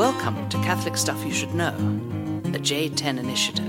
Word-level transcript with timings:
Welcome 0.00 0.48
to 0.48 0.56
Catholic 0.62 0.96
Stuff 0.96 1.22
You 1.26 1.30
Should 1.30 1.54
Know, 1.54 1.76
the 2.44 2.58
J10 2.58 3.18
Initiative. 3.18 3.66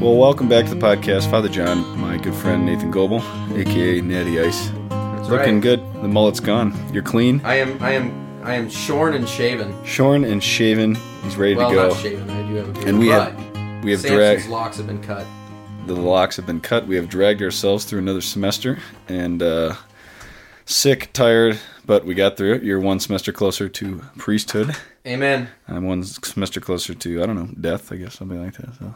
Well, 0.00 0.16
welcome 0.16 0.48
back 0.48 0.64
to 0.64 0.74
the 0.74 0.80
podcast. 0.80 1.30
Father 1.30 1.48
John, 1.48 1.96
my 2.00 2.16
good 2.16 2.34
friend 2.34 2.66
Nathan 2.66 2.90
Goebel, 2.90 3.22
aka 3.56 4.00
Natty 4.00 4.40
Ice. 4.40 4.70
That's 4.88 5.28
Looking 5.28 5.54
right. 5.54 5.62
good. 5.62 5.80
The 6.02 6.08
mullet's 6.08 6.40
gone. 6.40 6.74
You're 6.92 7.04
clean, 7.04 7.40
I 7.44 7.54
am. 7.54 7.80
I 7.80 7.92
am. 7.92 8.42
I 8.42 8.54
am 8.54 8.68
shorn 8.68 9.14
and 9.14 9.28
shaven. 9.28 9.72
shorn 9.84 10.24
and 10.24 10.42
shaven. 10.42 10.96
He's 11.22 11.36
ready 11.36 11.54
well, 11.54 11.68
to 11.68 11.74
go. 11.76 11.80
Well, 11.82 11.94
not 11.94 12.02
shaven. 12.02 12.30
I 12.30 12.48
do 12.48 12.54
have 12.56 12.68
a 12.68 12.72
beard. 12.72 12.88
And 12.88 12.98
we 12.98 13.10
but 13.10 13.32
have 13.32 13.84
we 13.84 13.92
have 13.92 14.00
Samson's 14.00 14.18
dragged 14.18 14.48
locks 14.48 14.76
have 14.78 14.88
been 14.88 15.02
cut. 15.02 15.24
the 15.86 15.94
locks 15.94 16.34
have 16.34 16.46
been 16.46 16.60
cut. 16.60 16.88
We 16.88 16.96
have 16.96 17.08
dragged 17.08 17.42
ourselves 17.42 17.84
through 17.84 18.00
another 18.00 18.22
semester 18.22 18.80
and 19.06 19.40
uh, 19.40 19.76
sick, 20.68 21.10
tired, 21.12 21.58
but 21.86 22.04
we 22.04 22.14
got 22.14 22.36
through 22.36 22.54
it. 22.54 22.62
You're 22.62 22.80
one 22.80 23.00
semester 23.00 23.32
closer 23.32 23.68
to 23.68 24.02
priesthood. 24.16 24.76
Amen. 25.06 25.48
I'm 25.66 25.86
one 25.86 26.04
semester 26.04 26.60
closer 26.60 26.94
to 26.94 27.22
I 27.22 27.26
don't 27.26 27.36
know 27.36 27.48
death. 27.60 27.90
I 27.92 27.96
guess 27.96 28.14
something 28.18 28.42
like 28.42 28.54
that. 28.56 28.74
So 28.78 28.94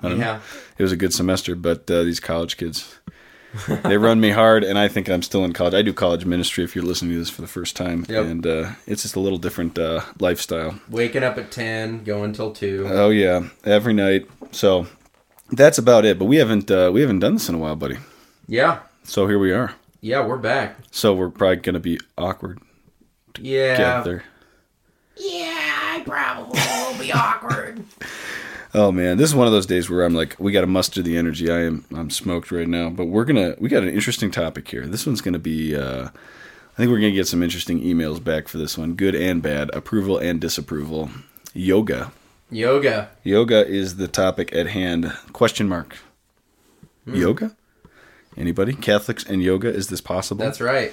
I 0.00 0.08
don't 0.08 0.18
know. 0.18 0.24
Yeah. 0.24 0.40
it 0.78 0.82
was 0.82 0.92
a 0.92 0.96
good 0.96 1.12
semester, 1.12 1.54
but 1.54 1.90
uh, 1.90 2.02
these 2.02 2.20
college 2.20 2.56
kids, 2.56 2.98
they 3.84 3.98
run 3.98 4.20
me 4.20 4.30
hard, 4.30 4.64
and 4.64 4.78
I 4.78 4.88
think 4.88 5.08
I'm 5.10 5.22
still 5.22 5.44
in 5.44 5.52
college. 5.52 5.74
I 5.74 5.82
do 5.82 5.92
college 5.92 6.24
ministry. 6.24 6.64
If 6.64 6.74
you're 6.74 6.84
listening 6.84 7.12
to 7.12 7.18
this 7.18 7.30
for 7.30 7.42
the 7.42 7.46
first 7.48 7.76
time, 7.76 8.06
Yep. 8.08 8.24
and 8.26 8.46
uh, 8.46 8.70
it's 8.86 9.02
just 9.02 9.16
a 9.16 9.20
little 9.20 9.38
different 9.38 9.78
uh, 9.78 10.00
lifestyle. 10.18 10.80
Waking 10.88 11.22
up 11.22 11.36
at 11.38 11.50
ten, 11.50 12.02
going 12.04 12.32
till 12.32 12.52
two. 12.52 12.86
Oh 12.90 13.10
yeah, 13.10 13.48
every 13.64 13.92
night. 13.92 14.26
So 14.52 14.86
that's 15.52 15.76
about 15.78 16.04
it. 16.06 16.18
But 16.18 16.24
we 16.24 16.36
haven't 16.36 16.70
uh, 16.70 16.90
we 16.92 17.02
haven't 17.02 17.18
done 17.20 17.34
this 17.34 17.48
in 17.50 17.54
a 17.54 17.58
while, 17.58 17.76
buddy. 17.76 17.98
yeah. 18.48 18.80
So 19.04 19.26
here 19.26 19.38
we 19.38 19.52
are. 19.52 19.74
Yeah, 20.04 20.26
we're 20.26 20.36
back. 20.36 20.76
So 20.90 21.14
we're 21.14 21.30
probably 21.30 21.56
gonna 21.56 21.80
be 21.80 21.98
awkward 22.18 22.58
Yeah. 23.40 23.72
together. 23.72 24.24
Yeah, 25.16 25.54
I 25.56 26.02
probably 26.04 26.60
will 26.60 26.98
be 26.98 27.10
awkward. 27.10 27.82
Oh 28.76 28.90
man, 28.90 29.18
this 29.18 29.30
is 29.30 29.36
one 29.36 29.46
of 29.46 29.52
those 29.52 29.66
days 29.66 29.88
where 29.88 30.02
I'm 30.04 30.14
like, 30.14 30.34
we 30.40 30.50
got 30.50 30.62
to 30.62 30.66
muster 30.66 31.00
the 31.00 31.16
energy. 31.16 31.48
I 31.48 31.60
am, 31.60 31.84
I'm 31.94 32.10
smoked 32.10 32.50
right 32.50 32.66
now, 32.66 32.90
but 32.90 33.04
we're 33.04 33.24
gonna, 33.24 33.54
we 33.60 33.68
got 33.68 33.84
an 33.84 33.88
interesting 33.88 34.32
topic 34.32 34.66
here. 34.66 34.84
This 34.84 35.06
one's 35.06 35.20
gonna 35.20 35.38
be, 35.38 35.76
uh, 35.76 36.06
I 36.08 36.76
think 36.76 36.90
we're 36.90 36.98
gonna 36.98 37.12
get 37.12 37.28
some 37.28 37.40
interesting 37.44 37.80
emails 37.82 38.22
back 38.22 38.48
for 38.48 38.58
this 38.58 38.76
one, 38.76 38.94
good 38.96 39.14
and 39.14 39.40
bad, 39.40 39.70
approval 39.74 40.18
and 40.18 40.40
disapproval. 40.40 41.08
Yoga, 41.52 42.10
Yoga. 42.50 43.10
yoga 43.22 43.64
is 43.64 43.94
the 43.94 44.08
topic 44.08 44.52
at 44.52 44.66
hand. 44.66 45.12
Question 45.32 45.68
mark. 45.68 45.96
Hmm. 47.04 47.14
Yoga. 47.14 47.56
Anybody? 48.36 48.74
Catholics 48.74 49.24
and 49.24 49.42
yoga? 49.42 49.68
Is 49.72 49.88
this 49.88 50.00
possible? 50.00 50.44
That's 50.44 50.60
right. 50.60 50.92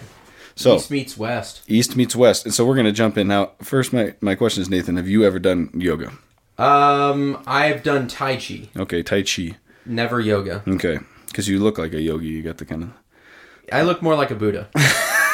so. 0.55 0.75
East 0.75 0.91
meets 0.91 1.17
west. 1.17 1.61
East 1.67 1.95
meets 1.95 2.15
West, 2.15 2.45
and 2.45 2.53
so 2.53 2.65
we're 2.65 2.75
gonna 2.75 2.91
jump 2.91 3.17
in 3.17 3.27
now. 3.27 3.51
First, 3.61 3.93
my 3.93 4.13
my 4.21 4.35
question 4.35 4.61
is, 4.61 4.69
Nathan, 4.69 4.97
have 4.97 5.07
you 5.07 5.23
ever 5.25 5.39
done 5.39 5.69
yoga? 5.73 6.11
Um, 6.57 7.41
I've 7.47 7.81
done 7.83 8.07
Tai 8.07 8.35
Chi. 8.37 8.69
Okay, 8.77 9.01
Tai 9.01 9.23
Chi. 9.23 9.57
Never 9.85 10.19
yoga. 10.19 10.61
Okay, 10.67 10.99
because 11.27 11.47
you 11.47 11.59
look 11.59 11.77
like 11.77 11.93
a 11.93 12.01
yogi. 12.01 12.27
You 12.27 12.43
got 12.43 12.57
the 12.57 12.65
kind 12.65 12.83
of 12.83 12.89
I 13.71 13.81
look 13.83 14.01
more 14.01 14.15
like 14.15 14.31
a 14.31 14.35
Buddha. 14.35 14.69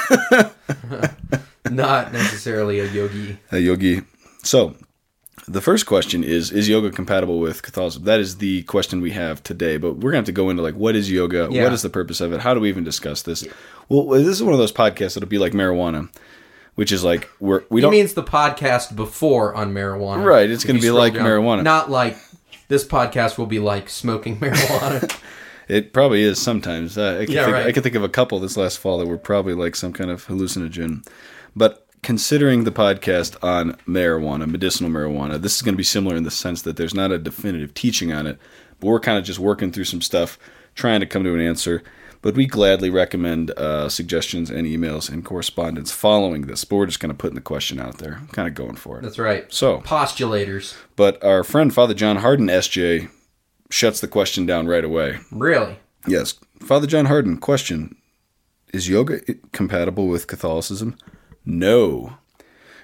Not 1.70 2.14
necessarily 2.14 2.80
a 2.80 2.86
yogi. 2.86 3.38
a 3.52 3.58
yogi. 3.60 4.02
So, 4.44 4.76
the 5.46 5.62
first 5.62 5.86
question 5.86 6.24
is: 6.24 6.52
Is 6.52 6.68
yoga 6.68 6.92
compatible 6.92 7.40
with 7.40 7.62
Catholicism? 7.62 8.04
That 8.04 8.20
is 8.20 8.38
the 8.38 8.64
question 8.64 9.02
we 9.02 9.12
have 9.12 9.44
today. 9.44 9.78
But 9.78 9.96
we're 9.96 10.12
going 10.12 10.14
to 10.14 10.18
have 10.18 10.26
to 10.26 10.32
go 10.32 10.50
into 10.50 10.64
like, 10.64 10.76
what 10.76 10.96
is 10.96 11.12
yoga? 11.12 11.48
Yeah. 11.52 11.64
What 11.64 11.74
is 11.74 11.82
the 11.82 11.90
purpose 11.90 12.22
of 12.22 12.34
it? 12.34 12.42
How 12.42 12.54
do 12.54 12.60
we 12.60 12.70
even 12.70 12.84
discuss 12.84 13.22
this? 13.22 13.48
Well, 13.90 14.08
this 14.08 14.28
is 14.28 14.44
one 14.44 14.54
of 14.54 14.60
those 14.60 14.74
podcasts 14.74 15.14
that'll 15.14 15.30
be 15.30 15.38
like 15.38 15.54
marijuana, 15.54 16.10
which 16.76 16.92
is 16.92 17.04
like 17.04 17.30
we're 17.40 17.64
we 17.70 17.80
He 17.80 17.84
don't 17.84 17.92
means 17.92 18.14
the 18.14 18.24
podcast 18.24 18.96
before 18.96 19.56
on 19.56 19.74
marijuana. 19.74 20.26
Right, 20.26 20.50
it's 20.50 20.64
gonna 20.64 20.80
be 20.80 20.88
scroll 20.88 21.00
like 21.00 21.14
marijuana. 21.14 21.64
Not 21.64 21.90
like 21.90 22.18
this 22.68 22.86
podcast 22.86 23.38
will 23.38 23.46
be 23.46 23.60
like 23.60 23.90
smoking 23.90 24.38
marijuana. 24.40 25.16
It 25.68 25.92
probably 25.94 26.24
is 26.24 26.42
sometimes. 26.42 26.98
Uh, 26.98 27.20
I, 27.22 27.26
can 27.26 27.36
Yeah, 27.36 27.44
think, 27.46 27.54
right. 27.54 27.68
I 27.68 27.72
can 27.72 27.84
think 27.84 27.96
of 27.96 28.04
a 28.04 28.10
couple 28.10 28.40
this 28.40 28.56
last 28.56 28.80
fall 28.80 28.98
that 29.00 29.06
were 29.06 29.18
probably 29.18 29.54
like 29.54 29.76
some 29.76 29.92
kind 29.92 30.10
of 30.10 30.28
hallucinogen. 30.28 31.06
But 31.56 31.87
considering 32.04 32.64
the 32.64 32.72
podcast 32.72 33.42
on 33.44 33.74
marijuana, 33.88 34.50
medicinal 34.50 34.92
marijuana, 34.92 35.42
this 35.42 35.56
is 35.56 35.62
going 35.62 35.74
to 35.74 35.78
be 35.78 35.84
similar 35.84 36.16
in 36.16 36.24
the 36.24 36.32
sense 36.32 36.62
that 36.64 36.78
there's 36.78 36.94
not 36.94 37.12
a 37.12 37.18
definitive 37.18 37.74
teaching 37.74 38.12
on 38.14 38.28
it, 38.28 38.38
but 38.80 38.88
we're 38.88 39.00
kind 39.00 39.18
of 39.18 39.24
just 39.24 39.40
working 39.40 39.72
through 39.72 39.84
some 39.86 40.02
stuff, 40.02 40.38
trying 40.76 41.00
to 41.00 41.06
come 41.06 41.24
to 41.24 41.34
an 41.34 41.42
answer. 41.42 41.84
But 42.22 42.36
we 42.36 42.46
gladly 42.48 42.90
recommend 42.90 43.52
uh, 43.52 43.90
suggestions 43.90 44.50
and 44.50 44.66
emails 44.66 45.08
and 45.10 45.24
correspondence 45.24 45.92
following 45.92 46.42
this. 46.44 46.66
But 46.66 46.78
we're 46.78 46.86
just 46.88 47.00
going 47.00 47.12
to 47.12 47.18
put 47.18 47.30
in 47.30 47.36
the 47.36 47.42
question 47.42 47.80
out 47.80 48.00
there, 48.00 48.22
kind 48.32 48.48
of 48.48 48.56
going 48.56 48.76
for 48.76 48.98
it. 49.00 49.04
That's 49.04 49.20
right. 49.20 49.52
So, 49.54 49.82
Postulators. 49.82 50.76
but 50.96 51.24
our 51.24 51.44
friend 51.44 51.74
Father 51.74 51.94
John 51.94 52.18
Hardon, 52.18 52.48
SJ, 52.48 53.10
shuts 53.70 54.02
the 54.02 54.08
question 54.08 54.46
down 54.48 54.66
right 54.66 54.84
away. 54.84 55.20
Really? 55.32 55.78
Yes. 56.08 56.34
Father 56.60 56.88
John 56.88 57.06
Hardon, 57.06 57.38
question 57.38 57.96
Is 58.74 58.90
yoga 58.90 59.20
compatible 59.52 60.08
with 60.08 60.26
Catholicism? 60.28 60.96
No. 61.48 62.18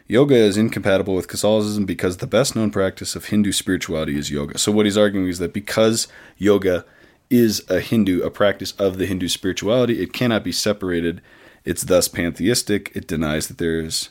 Yoga 0.08 0.36
is 0.36 0.58
incompatible 0.58 1.16
with 1.16 1.28
Catholicism 1.28 1.86
because 1.86 2.18
the 2.18 2.28
best 2.28 2.56
known 2.56 2.72
practice 2.72 3.16
of 3.16 3.26
Hindu 3.26 3.52
spirituality 3.52 4.18
is 4.18 4.32
yoga. 4.32 4.58
So, 4.58 4.72
what 4.72 4.86
he's 4.86 4.98
arguing 4.98 5.28
is 5.28 5.40
that 5.40 5.54
because 5.54 6.08
yoga 6.38 6.86
is 7.30 7.64
a 7.70 7.80
Hindu, 7.80 8.22
a 8.22 8.30
practice 8.30 8.72
of 8.74 8.98
the 8.98 9.06
Hindu 9.06 9.28
spirituality, 9.28 10.02
it 10.02 10.14
cannot 10.14 10.44
be 10.44 10.52
separated. 10.52 11.22
It's 11.66 11.84
thus 11.84 12.08
pantheistic. 12.08 12.92
It 12.96 13.08
denies 13.08 13.48
that 13.48 13.58
there 13.58 13.80
is, 13.80 14.10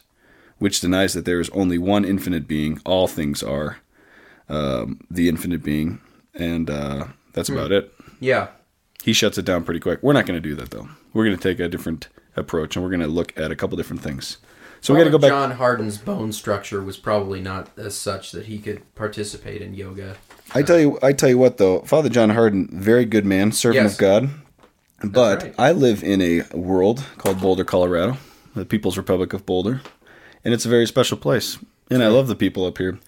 which 0.58 0.80
denies 0.80 1.12
that 1.14 1.24
there 1.24 1.40
is 1.40 1.50
only 1.50 1.78
one 1.78 2.04
infinite 2.04 2.48
being. 2.48 2.80
All 2.84 3.06
things 3.06 3.42
are 3.42 3.78
um, 4.48 5.00
the 5.10 5.28
infinite 5.28 5.62
being. 5.62 6.00
And 6.34 6.68
uh, 6.70 7.08
that's 7.34 7.50
about 7.50 7.72
it 7.72 7.92
Yeah. 8.20 8.48
he 9.04 9.12
shuts 9.12 9.36
it 9.36 9.44
down 9.44 9.64
pretty 9.64 9.80
quick. 9.80 10.02
We're 10.02 10.14
not 10.14 10.24
going 10.26 10.40
to 10.42 10.48
do 10.48 10.54
that 10.56 10.70
though. 10.70 10.88
We're 11.12 11.26
going 11.26 11.36
to 11.36 11.42
take 11.42 11.60
a 11.60 11.68
different 11.68 12.08
approach 12.36 12.76
and 12.76 12.84
we're 12.84 12.90
going 12.90 13.00
to 13.00 13.06
look 13.06 13.38
at 13.38 13.50
a 13.50 13.56
couple 13.56 13.76
different 13.76 14.02
things. 14.02 14.38
So 14.80 14.92
we 14.92 14.98
got 14.98 15.04
to 15.04 15.10
go 15.10 15.18
back. 15.18 15.30
John 15.30 15.52
Hardon's 15.52 15.96
bone 15.96 16.32
structure 16.32 16.82
was 16.82 16.96
probably 16.96 17.40
not 17.40 17.70
as 17.78 17.94
such 17.94 18.32
that 18.32 18.46
he 18.46 18.58
could 18.58 18.82
participate 18.96 19.62
in 19.62 19.74
yoga. 19.74 20.16
I 20.54 20.62
tell 20.62 20.80
you, 20.80 20.98
I 21.02 21.12
tell 21.12 21.28
you 21.28 21.38
what 21.38 21.58
though, 21.58 21.80
Father 21.82 22.08
John 22.08 22.30
Harden, 22.30 22.68
very 22.72 23.04
good 23.04 23.24
man, 23.24 23.52
servant 23.52 23.84
Yes. 23.84 23.92
of 23.92 23.98
God. 23.98 24.30
But 25.04 25.42
right. 25.42 25.54
I 25.58 25.72
live 25.72 26.02
in 26.02 26.20
a 26.20 26.42
world 26.52 27.04
called 27.18 27.40
Boulder, 27.40 27.64
Colorado, 27.64 28.18
the 28.54 28.64
People's 28.64 28.96
Republic 28.96 29.32
of 29.32 29.44
Boulder, 29.46 29.80
and 30.44 30.54
it's 30.54 30.64
a 30.64 30.68
very 30.68 30.86
special 30.86 31.16
place. 31.16 31.58
And 31.90 32.02
I 32.02 32.08
love 32.08 32.28
the 32.28 32.36
people 32.36 32.64
up 32.64 32.78
here. 32.78 32.98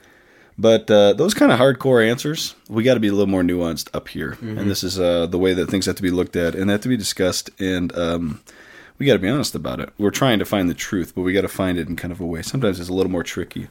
But 0.58 0.90
uh, 0.90 1.14
those 1.14 1.34
kind 1.34 1.50
of 1.50 1.58
hardcore 1.58 2.06
answers, 2.08 2.54
we 2.68 2.82
got 2.82 2.94
to 2.94 3.00
be 3.00 3.08
a 3.08 3.12
little 3.12 3.26
more 3.26 3.42
nuanced 3.42 3.88
up 3.94 4.08
here. 4.08 4.32
Mm-hmm. 4.32 4.58
And 4.58 4.70
this 4.70 4.84
is 4.84 5.00
uh, 5.00 5.26
the 5.26 5.38
way 5.38 5.54
that 5.54 5.68
things 5.70 5.86
have 5.86 5.96
to 5.96 6.02
be 6.02 6.10
looked 6.10 6.36
at 6.36 6.54
and 6.54 6.70
have 6.70 6.82
to 6.82 6.88
be 6.88 6.96
discussed. 6.96 7.50
And 7.60 7.96
um, 7.96 8.40
we 8.99 9.06
got 9.06 9.15
to 9.15 9.19
be 9.19 9.28
honest 9.28 9.55
about 9.55 9.81
it. 9.81 9.91
We're 9.99 10.10
trying 10.10 10.38
to 10.38 10.44
find 10.44 10.69
the 10.69 10.75
truth, 10.75 11.15
but 11.15 11.22
we 11.22 11.32
got 11.32 11.43
to 11.43 11.49
find 11.49 11.78
it 11.78 11.88
in 11.88 11.97
kind 11.97 12.12
of 12.12 12.21
a 12.21 12.27
way. 12.27 12.43
Sometimes 12.43 12.78
it's 12.81 12.88
a 12.88 12.94
little 12.94 13.10
more 13.12 13.22
tricky. 13.25 13.69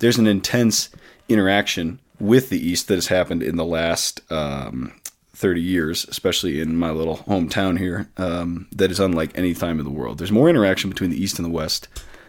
There's 0.00 0.18
an 0.18 0.26
intense 0.26 0.90
interaction 1.28 2.00
with 2.18 2.48
the 2.48 2.58
East 2.58 2.88
that 2.88 2.94
has 2.96 3.06
happened 3.08 3.42
in 3.42 3.56
the 3.56 3.64
last 3.64 4.20
um, 4.32 4.92
30 5.34 5.60
years, 5.60 6.06
especially 6.08 6.60
in 6.60 6.76
my 6.76 6.90
little 6.90 7.18
hometown 7.18 7.78
here, 7.78 8.08
um, 8.16 8.66
that 8.72 8.90
is 8.90 9.00
unlike 9.00 9.36
any 9.36 9.54
time 9.54 9.78
in 9.78 9.84
the 9.84 9.90
world. 9.90 10.18
There's 10.18 10.32
more 10.32 10.48
interaction 10.48 10.90
between 10.90 11.10
the 11.10 11.22
East 11.22 11.38
and 11.38 11.46
the 11.46 11.50
West 11.52 11.88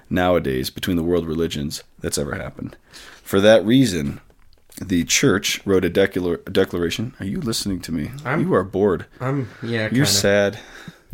nowadays, 0.10 0.70
between 0.70 0.98
the 0.98 1.04
world 1.04 1.26
religions, 1.26 1.84
that's 2.00 2.18
ever 2.18 2.36
happened. 2.36 2.78
For 3.24 3.40
that 3.42 3.66
reason, 3.66 4.22
the 4.82 5.04
church 5.04 5.66
wrote 5.66 5.86
a, 5.86 5.90
declar- 5.90 6.42
a 6.46 6.50
declaration. 6.52 7.16
Are 7.20 7.26
you 7.26 7.40
listening 7.42 7.80
to 7.82 7.92
me? 7.92 8.12
I'm- 8.24 8.42
you 8.42 8.54
are 8.54 8.64
bored. 8.64 9.06
I'm 9.20 9.50
yeah. 9.64 9.84
You're 9.84 10.06
kinda. 10.06 10.08
sad. 10.08 10.60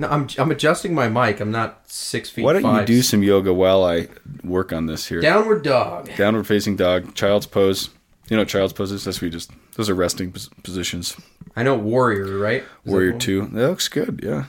No, 0.02 0.08
I'm 0.10 0.28
I'm 0.40 0.50
adjusting 0.50 0.96
my 0.96 1.08
mic. 1.08 1.40
I'm 1.40 1.52
not 1.52 1.84
six 1.90 2.30
feet. 2.30 2.44
Why 2.44 2.54
don't 2.54 2.64
five. 2.64 2.82
you 2.90 2.96
do 2.96 3.02
some 3.04 3.22
yoga 3.22 3.54
while 3.54 3.84
I 3.84 4.08
work 4.44 4.74
on 4.74 4.88
this 4.88 5.08
here? 5.08 5.22
downward 5.22 5.64
dog? 5.64 6.10
Downward 6.18 6.48
facing 6.48 6.76
dog, 6.76 7.14
child's 7.14 7.46
pose. 7.46 7.90
You 8.28 8.36
know 8.38 8.44
child's 8.44 8.74
poses. 8.74 9.04
That's 9.04 9.22
you 9.22 9.30
just, 9.30 9.52
those 9.76 9.90
are 9.90 9.94
resting 9.94 10.32
pos- 10.32 10.50
positions. 10.64 11.16
I 11.56 11.62
know 11.62 11.76
warrior, 11.76 12.38
right? 12.40 12.64
Is 12.64 12.92
Warrior 12.92 13.12
one? 13.12 13.20
two. 13.20 13.42
That 13.48 13.70
looks 13.70 13.88
good, 13.90 14.22
yeah. 14.24 14.46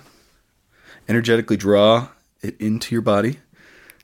Energetically 1.06 1.56
draw 1.58 2.08
it 2.40 2.58
into 2.60 2.94
your 2.94 3.02
body 3.02 3.40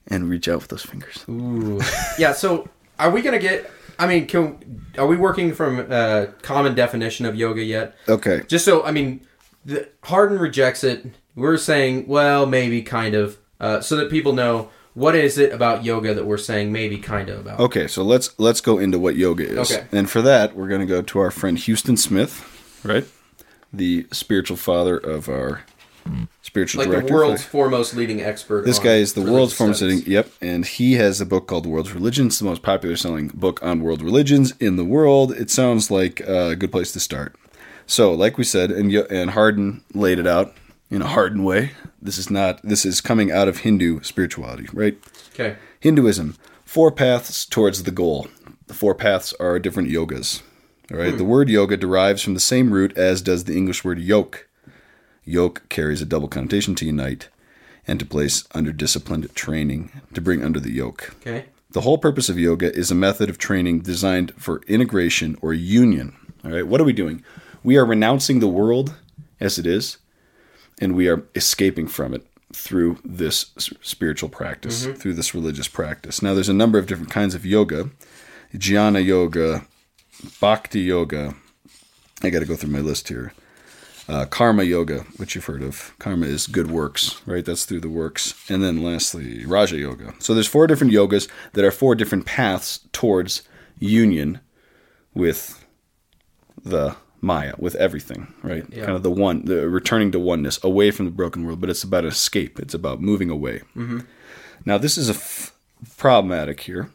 and 0.06 0.28
reach 0.28 0.48
out 0.48 0.58
with 0.60 0.68
those 0.68 0.82
fingers. 0.82 1.24
Ooh. 1.30 1.80
yeah. 2.18 2.32
So, 2.32 2.68
are 2.98 3.10
we 3.10 3.22
gonna 3.22 3.38
get? 3.38 3.70
I 3.98 4.06
mean, 4.06 4.26
can 4.26 4.82
are 4.98 5.06
we 5.06 5.16
working 5.16 5.54
from 5.54 5.90
a 5.90 6.26
common 6.42 6.74
definition 6.74 7.24
of 7.24 7.36
yoga 7.36 7.62
yet? 7.62 7.96
Okay. 8.06 8.42
Just 8.48 8.64
so 8.64 8.84
I 8.84 8.90
mean, 8.90 9.26
the, 9.64 9.88
Hardon 10.04 10.38
rejects 10.38 10.84
it. 10.84 11.06
We're 11.34 11.56
saying, 11.56 12.06
well, 12.08 12.46
maybe, 12.46 12.82
kind 12.82 13.14
of, 13.14 13.38
uh, 13.60 13.80
so 13.80 13.96
that 13.96 14.10
people 14.10 14.32
know 14.32 14.70
what 14.94 15.14
is 15.14 15.38
it 15.38 15.52
about 15.52 15.84
yoga 15.84 16.12
that 16.14 16.26
we're 16.26 16.36
saying 16.38 16.72
maybe, 16.72 16.98
kind 16.98 17.28
of 17.28 17.40
about. 17.40 17.60
Okay, 17.60 17.86
so 17.86 18.02
let's 18.02 18.36
let's 18.38 18.60
go 18.60 18.78
into 18.78 18.98
what 18.98 19.14
yoga 19.14 19.44
is. 19.46 19.70
Okay. 19.70 19.86
And 19.92 20.10
for 20.10 20.22
that, 20.22 20.56
we're 20.56 20.68
going 20.68 20.80
to 20.80 20.86
go 20.86 21.02
to 21.02 21.18
our 21.20 21.30
friend 21.30 21.58
Huston 21.58 21.96
Smith, 21.96 22.80
right? 22.84 23.06
The 23.72 24.06
spiritual 24.12 24.56
father 24.56 24.96
of 24.96 25.28
our 25.28 25.62
spiritual 26.42 26.80
like 26.80 26.88
director. 26.90 27.06
the 27.06 27.14
world's 27.14 27.44
for- 27.44 27.50
foremost 27.50 27.94
leading 27.94 28.22
expert. 28.22 28.64
this 28.64 28.78
on 28.78 28.84
guy 28.84 28.94
is 28.96 29.12
the 29.12 29.20
world's 29.22 29.52
foremost 29.52 29.80
studies. 29.80 29.98
sitting. 29.98 30.12
Yep, 30.12 30.30
and 30.40 30.66
he 30.66 30.94
has 30.94 31.20
a 31.20 31.26
book 31.26 31.46
called 31.46 31.66
World's 31.66 31.92
Religions, 31.92 32.38
the 32.38 32.44
most 32.46 32.62
popular 32.62 32.96
selling 32.96 33.28
book 33.28 33.62
on 33.62 33.82
world 33.82 34.02
religions 34.02 34.54
in 34.58 34.76
the 34.76 34.84
world. 34.84 35.32
It 35.32 35.50
sounds 35.50 35.90
like 35.90 36.20
a 36.20 36.56
good 36.56 36.72
place 36.72 36.92
to 36.92 37.00
start. 37.00 37.36
So, 37.88 38.12
like 38.12 38.36
we 38.36 38.44
said, 38.44 38.70
and 38.70 38.92
and 38.92 39.30
Hardon 39.30 39.82
laid 39.94 40.18
it 40.18 40.26
out 40.26 40.54
in 40.90 41.00
a 41.00 41.06
Hardon 41.06 41.42
way. 41.42 41.72
This 42.00 42.18
is 42.18 42.30
not. 42.30 42.60
This 42.62 42.84
is 42.84 43.00
coming 43.00 43.32
out 43.32 43.48
of 43.48 43.58
Hindu 43.58 44.02
spirituality, 44.02 44.68
right? 44.74 44.98
Okay. 45.32 45.56
Hinduism, 45.80 46.36
four 46.64 46.92
paths 46.92 47.46
towards 47.46 47.84
the 47.84 47.90
goal. 47.90 48.28
The 48.66 48.74
four 48.74 48.94
paths 48.94 49.32
are 49.40 49.58
different 49.58 49.88
yogas. 49.88 50.42
All 50.92 50.98
right. 50.98 51.12
Hmm. 51.12 51.16
The 51.16 51.24
word 51.24 51.48
yoga 51.48 51.78
derives 51.78 52.22
from 52.22 52.34
the 52.34 52.40
same 52.40 52.72
root 52.74 52.96
as 52.96 53.22
does 53.22 53.44
the 53.44 53.56
English 53.56 53.84
word 53.84 53.98
yoke. 53.98 54.46
Yoke 55.24 55.66
carries 55.70 56.02
a 56.02 56.06
double 56.06 56.28
connotation 56.28 56.74
to 56.76 56.86
unite 56.86 57.30
and 57.86 57.98
to 57.98 58.04
place 58.04 58.44
under 58.54 58.70
disciplined 58.70 59.34
training, 59.34 59.90
to 60.12 60.20
bring 60.20 60.44
under 60.44 60.60
the 60.60 60.72
yoke. 60.72 61.14
Okay. 61.20 61.46
The 61.70 61.80
whole 61.80 61.96
purpose 61.98 62.28
of 62.28 62.38
yoga 62.38 62.74
is 62.74 62.90
a 62.90 62.94
method 62.94 63.30
of 63.30 63.38
training 63.38 63.80
designed 63.80 64.34
for 64.36 64.60
integration 64.66 65.38
or 65.40 65.54
union. 65.54 66.14
All 66.44 66.50
right. 66.50 66.66
What 66.66 66.82
are 66.82 66.84
we 66.84 66.92
doing? 66.92 67.24
We 67.62 67.76
are 67.76 67.84
renouncing 67.84 68.40
the 68.40 68.48
world 68.48 68.94
as 69.40 69.58
it 69.58 69.66
is, 69.66 69.98
and 70.80 70.94
we 70.94 71.08
are 71.08 71.24
escaping 71.34 71.86
from 71.88 72.14
it 72.14 72.26
through 72.52 72.98
this 73.04 73.52
spiritual 73.82 74.28
practice, 74.28 74.86
through 74.86 75.14
this 75.14 75.34
religious 75.34 75.68
practice. 75.68 76.22
Now, 76.22 76.34
there's 76.34 76.48
a 76.48 76.54
number 76.54 76.78
of 76.78 76.86
different 76.86 77.10
kinds 77.10 77.34
of 77.34 77.44
yoga 77.44 77.90
jnana 78.54 79.04
yoga, 79.04 79.66
bhakti 80.40 80.80
yoga. 80.80 81.34
I 82.22 82.30
got 82.30 82.40
to 82.40 82.46
go 82.46 82.56
through 82.56 82.70
my 82.70 82.80
list 82.80 83.08
here. 83.08 83.32
Uh, 84.08 84.24
karma 84.24 84.62
yoga, 84.62 85.00
which 85.18 85.34
you've 85.34 85.44
heard 85.44 85.62
of. 85.62 85.94
Karma 85.98 86.26
is 86.26 86.46
good 86.46 86.70
works, 86.70 87.20
right? 87.26 87.44
That's 87.44 87.66
through 87.66 87.80
the 87.80 87.90
works. 87.90 88.34
And 88.48 88.62
then 88.62 88.82
lastly, 88.82 89.44
Raja 89.44 89.76
yoga. 89.76 90.14
So 90.18 90.32
there's 90.32 90.46
four 90.46 90.66
different 90.66 90.94
yogas 90.94 91.28
that 91.52 91.64
are 91.64 91.70
four 91.70 91.94
different 91.94 92.24
paths 92.24 92.80
towards 92.92 93.42
union 93.78 94.40
with 95.12 95.66
the 96.64 96.96
Maya, 97.20 97.54
with 97.58 97.74
everything, 97.76 98.32
right? 98.42 98.64
Yeah. 98.70 98.84
Kind 98.84 98.96
of 98.96 99.02
the 99.02 99.10
one, 99.10 99.44
the 99.44 99.68
returning 99.68 100.12
to 100.12 100.18
oneness, 100.20 100.58
away 100.62 100.90
from 100.90 101.04
the 101.06 101.10
broken 101.10 101.44
world. 101.44 101.60
But 101.60 101.70
it's 101.70 101.82
about 101.82 102.04
escape. 102.04 102.58
It's 102.60 102.74
about 102.74 103.00
moving 103.00 103.30
away. 103.30 103.58
Mm-hmm. 103.76 104.00
Now, 104.64 104.78
this 104.78 104.96
is 104.98 105.08
a 105.08 105.14
f- 105.14 105.52
problematic 105.96 106.60
here 106.60 106.90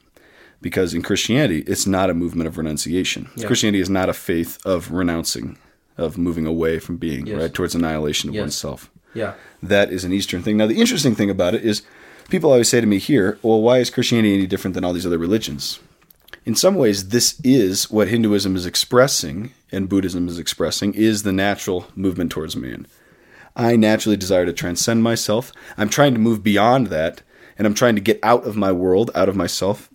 because 0.62 0.94
in 0.94 1.02
Christianity, 1.02 1.60
it's 1.68 1.86
not 1.86 2.10
a 2.10 2.14
movement 2.14 2.48
of 2.48 2.58
renunciation. 2.58 3.30
Yeah. 3.36 3.48
Christianity 3.48 3.82
is 3.82 3.90
not 3.90 4.10
a 4.10 4.14
faith 4.14 4.58
of 4.66 4.92
renouncing, 4.92 5.58
of 5.98 6.18
moving 6.18 6.46
away 6.46 6.80
from 6.80 6.98
being, 6.98 7.28
Yes. 7.28 7.40
right, 7.42 7.54
towards 7.54 7.76
annihilation 7.76 8.30
of 8.30 8.36
Yes. 8.36 8.42
oneself. 8.42 8.90
Yeah. 9.14 9.34
That 9.62 9.92
is 9.92 10.04
an 10.06 10.14
Eastern 10.14 10.42
thing. 10.42 10.58
Now, 10.58 10.68
the 10.68 10.80
interesting 10.80 11.16
thing 11.16 11.30
about 11.30 11.54
it 11.54 11.64
is 11.66 11.82
people 12.30 12.50
always 12.52 12.70
say 12.70 12.80
to 12.82 12.88
me 12.88 12.98
here, 12.98 13.38
well, 13.42 13.62
why 13.62 13.80
is 13.80 13.90
Christianity 13.90 14.34
any 14.34 14.48
different 14.48 14.74
than 14.74 14.84
all 14.86 14.94
these 14.94 15.06
other 15.06 15.18
religions? 15.18 15.80
In 16.46 16.56
some 16.56 16.76
ways, 16.76 17.10
this 17.10 17.40
is 17.44 17.90
what 17.92 18.08
Hinduism 18.10 18.56
is 18.56 18.66
expressing 18.66 19.52
and 19.74 19.90
Buddhism 19.90 20.28
is 20.28 20.40
expressing 20.40 20.94
is 20.94 21.24
the 21.24 21.32
natural 21.32 21.88
movement 21.96 22.32
towards 22.32 22.56
man. 22.56 22.88
I 23.56 23.76
naturally 23.76 24.18
desire 24.18 24.46
to 24.46 24.54
transcend 24.54 25.04
myself. 25.04 25.52
I'm 25.78 25.90
trying 25.90 26.14
to 26.14 26.20
move 26.20 26.44
beyond 26.44 26.88
that, 26.88 27.22
and 27.58 27.68
I'm 27.68 27.74
trying 27.74 27.96
to 27.96 28.02
get 28.02 28.20
out 28.24 28.46
of 28.46 28.56
my 28.56 28.72
world, 28.72 29.12
out 29.14 29.30
of 29.30 29.36
myself, 29.36 29.90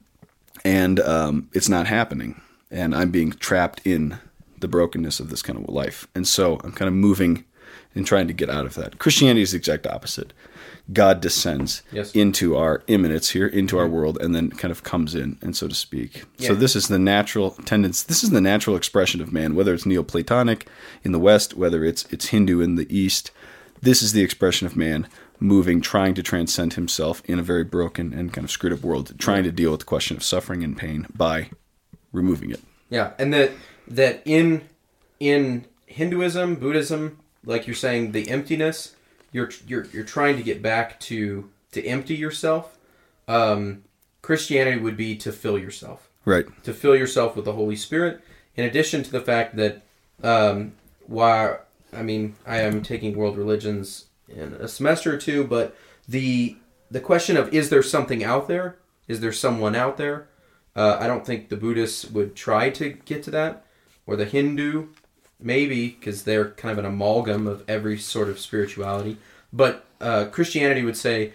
and 0.64 1.00
um, 1.00 1.48
it's 1.52 1.68
not 1.68 1.86
happening. 1.86 2.40
And 2.70 2.94
I'm 2.94 3.10
being 3.10 3.32
trapped 3.32 3.80
in 3.84 4.18
the 4.58 4.68
brokenness 4.68 5.20
of 5.20 5.30
this 5.30 5.42
kind 5.42 5.58
of 5.58 5.68
life. 5.68 6.06
And 6.14 6.26
so 6.26 6.60
I'm 6.62 6.72
kind 6.72 6.88
of 6.88 6.94
moving 6.94 7.44
and 7.94 8.06
trying 8.06 8.26
to 8.28 8.34
get 8.34 8.50
out 8.50 8.66
of 8.66 8.74
that. 8.74 8.98
Christianity 8.98 9.42
is 9.42 9.52
the 9.52 9.56
exact 9.56 9.86
opposite. 9.86 10.32
God 10.92 11.20
descends 11.20 11.82
Yes. 11.92 12.12
into 12.12 12.56
our 12.56 12.82
immanence 12.86 13.30
here, 13.30 13.46
into 13.46 13.78
our 13.78 13.86
world, 13.88 14.18
and 14.20 14.34
then 14.34 14.50
kind 14.50 14.72
of 14.72 14.82
comes 14.82 15.14
in, 15.14 15.36
and 15.42 15.54
so 15.54 15.68
to 15.68 15.74
speak. 15.74 16.24
So 16.38 16.54
this 16.54 16.74
is 16.74 16.88
the 16.88 16.98
natural 16.98 17.50
tendency. 17.50 18.06
This 18.08 18.24
is 18.24 18.30
the 18.30 18.40
natural 18.40 18.74
expression 18.76 19.20
of 19.20 19.32
man, 19.32 19.54
whether 19.54 19.74
it's 19.74 19.84
Neoplatonic 19.84 20.66
in 21.04 21.12
the 21.12 21.18
West, 21.18 21.54
whether 21.54 21.84
it's 21.84 22.06
it's 22.10 22.26
Hindu 22.28 22.60
in 22.60 22.76
the 22.76 22.86
East. 22.94 23.30
This 23.82 24.02
is 24.02 24.12
the 24.12 24.22
expression 24.22 24.66
of 24.66 24.76
man 24.76 25.06
moving, 25.40 25.80
trying 25.80 26.14
to 26.14 26.22
transcend 26.22 26.74
himself 26.74 27.22
in 27.26 27.38
a 27.38 27.42
very 27.42 27.62
broken 27.64 28.12
and 28.12 28.32
kind 28.32 28.44
of 28.44 28.50
screwed 28.50 28.72
up 28.72 28.80
world, 28.80 29.12
trying 29.18 29.44
to 29.44 29.52
deal 29.52 29.70
with 29.70 29.80
the 29.80 29.86
question 29.86 30.16
of 30.16 30.24
suffering 30.24 30.64
and 30.64 30.76
pain 30.76 31.06
by 31.14 31.50
removing 32.12 32.50
it. 32.50 32.60
Yeah, 32.90 33.12
and 33.18 33.32
that 33.34 33.52
that 33.86 34.22
in 34.24 34.62
in 35.20 35.66
Hinduism, 35.86 36.56
Buddhism, 36.56 37.18
like 37.44 37.66
you're 37.66 37.76
saying, 37.76 38.12
the 38.12 38.28
emptiness, 38.30 38.94
you're 39.32 39.50
you're 39.66 39.86
you're 39.86 40.04
trying 40.04 40.36
to 40.36 40.42
get 40.42 40.62
back 40.62 40.98
to 41.00 41.48
to 41.72 41.84
empty 41.84 42.14
yourself. 42.14 42.78
Um, 43.26 43.84
Christianity 44.22 44.78
would 44.80 44.96
be 44.96 45.16
to 45.18 45.32
fill 45.32 45.58
yourself, 45.58 46.08
Right. 46.24 46.46
to 46.64 46.72
fill 46.72 46.96
yourself 46.96 47.36
with 47.36 47.44
the 47.44 47.52
Holy 47.52 47.76
Spirit. 47.76 48.20
In 48.56 48.64
addition 48.64 49.02
to 49.02 49.10
the 49.10 49.20
fact 49.20 49.56
that, 49.56 49.82
um, 50.22 50.72
why 51.06 51.58
I 51.92 52.02
mean, 52.02 52.36
I 52.46 52.58
am 52.62 52.82
taking 52.82 53.16
world 53.16 53.36
religions 53.38 54.06
in 54.28 54.54
a 54.54 54.68
semester 54.68 55.14
or 55.14 55.18
two, 55.18 55.44
but 55.44 55.76
the 56.08 56.56
the 56.90 57.00
question 57.00 57.36
of 57.36 57.52
is 57.54 57.70
there 57.70 57.82
something 57.82 58.24
out 58.24 58.48
there? 58.48 58.76
Is 59.06 59.20
there 59.20 59.32
someone 59.32 59.74
out 59.74 59.96
there? 59.96 60.28
Uh, 60.76 60.96
I 61.00 61.06
don't 61.06 61.24
think 61.24 61.48
the 61.48 61.56
Buddhists 61.56 62.04
would 62.10 62.34
try 62.36 62.70
to 62.70 62.90
get 62.90 63.22
to 63.24 63.30
that, 63.32 63.64
or 64.06 64.16
the 64.16 64.24
Hindu, 64.26 64.88
maybe 65.40 65.88
because 65.90 66.22
they're 66.24 66.50
kind 66.50 66.72
of 66.72 66.78
an 66.84 66.90
amalgam 66.90 67.46
of 67.46 67.62
every 67.68 67.98
sort 67.98 68.28
of 68.28 68.38
spirituality. 68.38 69.16
But 69.52 69.84
uh, 70.00 70.26
Christianity 70.26 70.82
would 70.82 70.96
say 70.96 71.32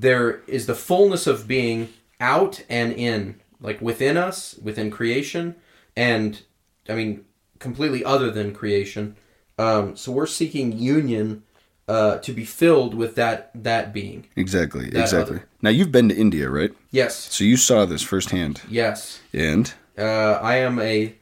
there 0.00 0.40
is 0.46 0.66
the 0.66 0.74
fullness 0.74 1.26
of 1.26 1.46
being 1.48 1.88
out 2.20 2.62
and 2.68 2.92
in, 2.92 3.40
like 3.60 3.80
within 3.80 4.16
us, 4.16 4.56
within 4.62 4.90
creation, 4.90 5.54
and 5.96 6.40
I 6.88 6.94
mean 6.94 7.24
completely 7.58 8.04
other 8.04 8.30
than 8.30 8.54
creation. 8.54 9.16
Um, 9.58 9.96
so 9.96 10.12
we're 10.12 10.26
seeking 10.26 10.72
union 10.78 11.42
uh, 11.88 12.18
to 12.18 12.32
be 12.32 12.44
filled 12.44 12.94
with 12.94 13.14
that 13.14 13.50
that 13.54 13.92
being. 13.92 14.26
Exactly. 14.36 14.90
That 14.90 15.00
exactly. 15.02 15.36
other. 15.36 15.48
Now 15.62 15.70
you've 15.70 15.92
been 15.92 16.08
to 16.10 16.16
India, 16.16 16.50
right? 16.50 16.72
Yes, 16.90 17.14
So 17.32 17.44
you 17.44 17.56
saw 17.56 17.84
this 17.86 18.02
firsthand. 18.02 18.60
yes. 18.68 19.20
And 19.32 19.72
Uh, 19.98 20.38
I 20.42 20.56
am 20.56 20.78
a, 20.78 21.14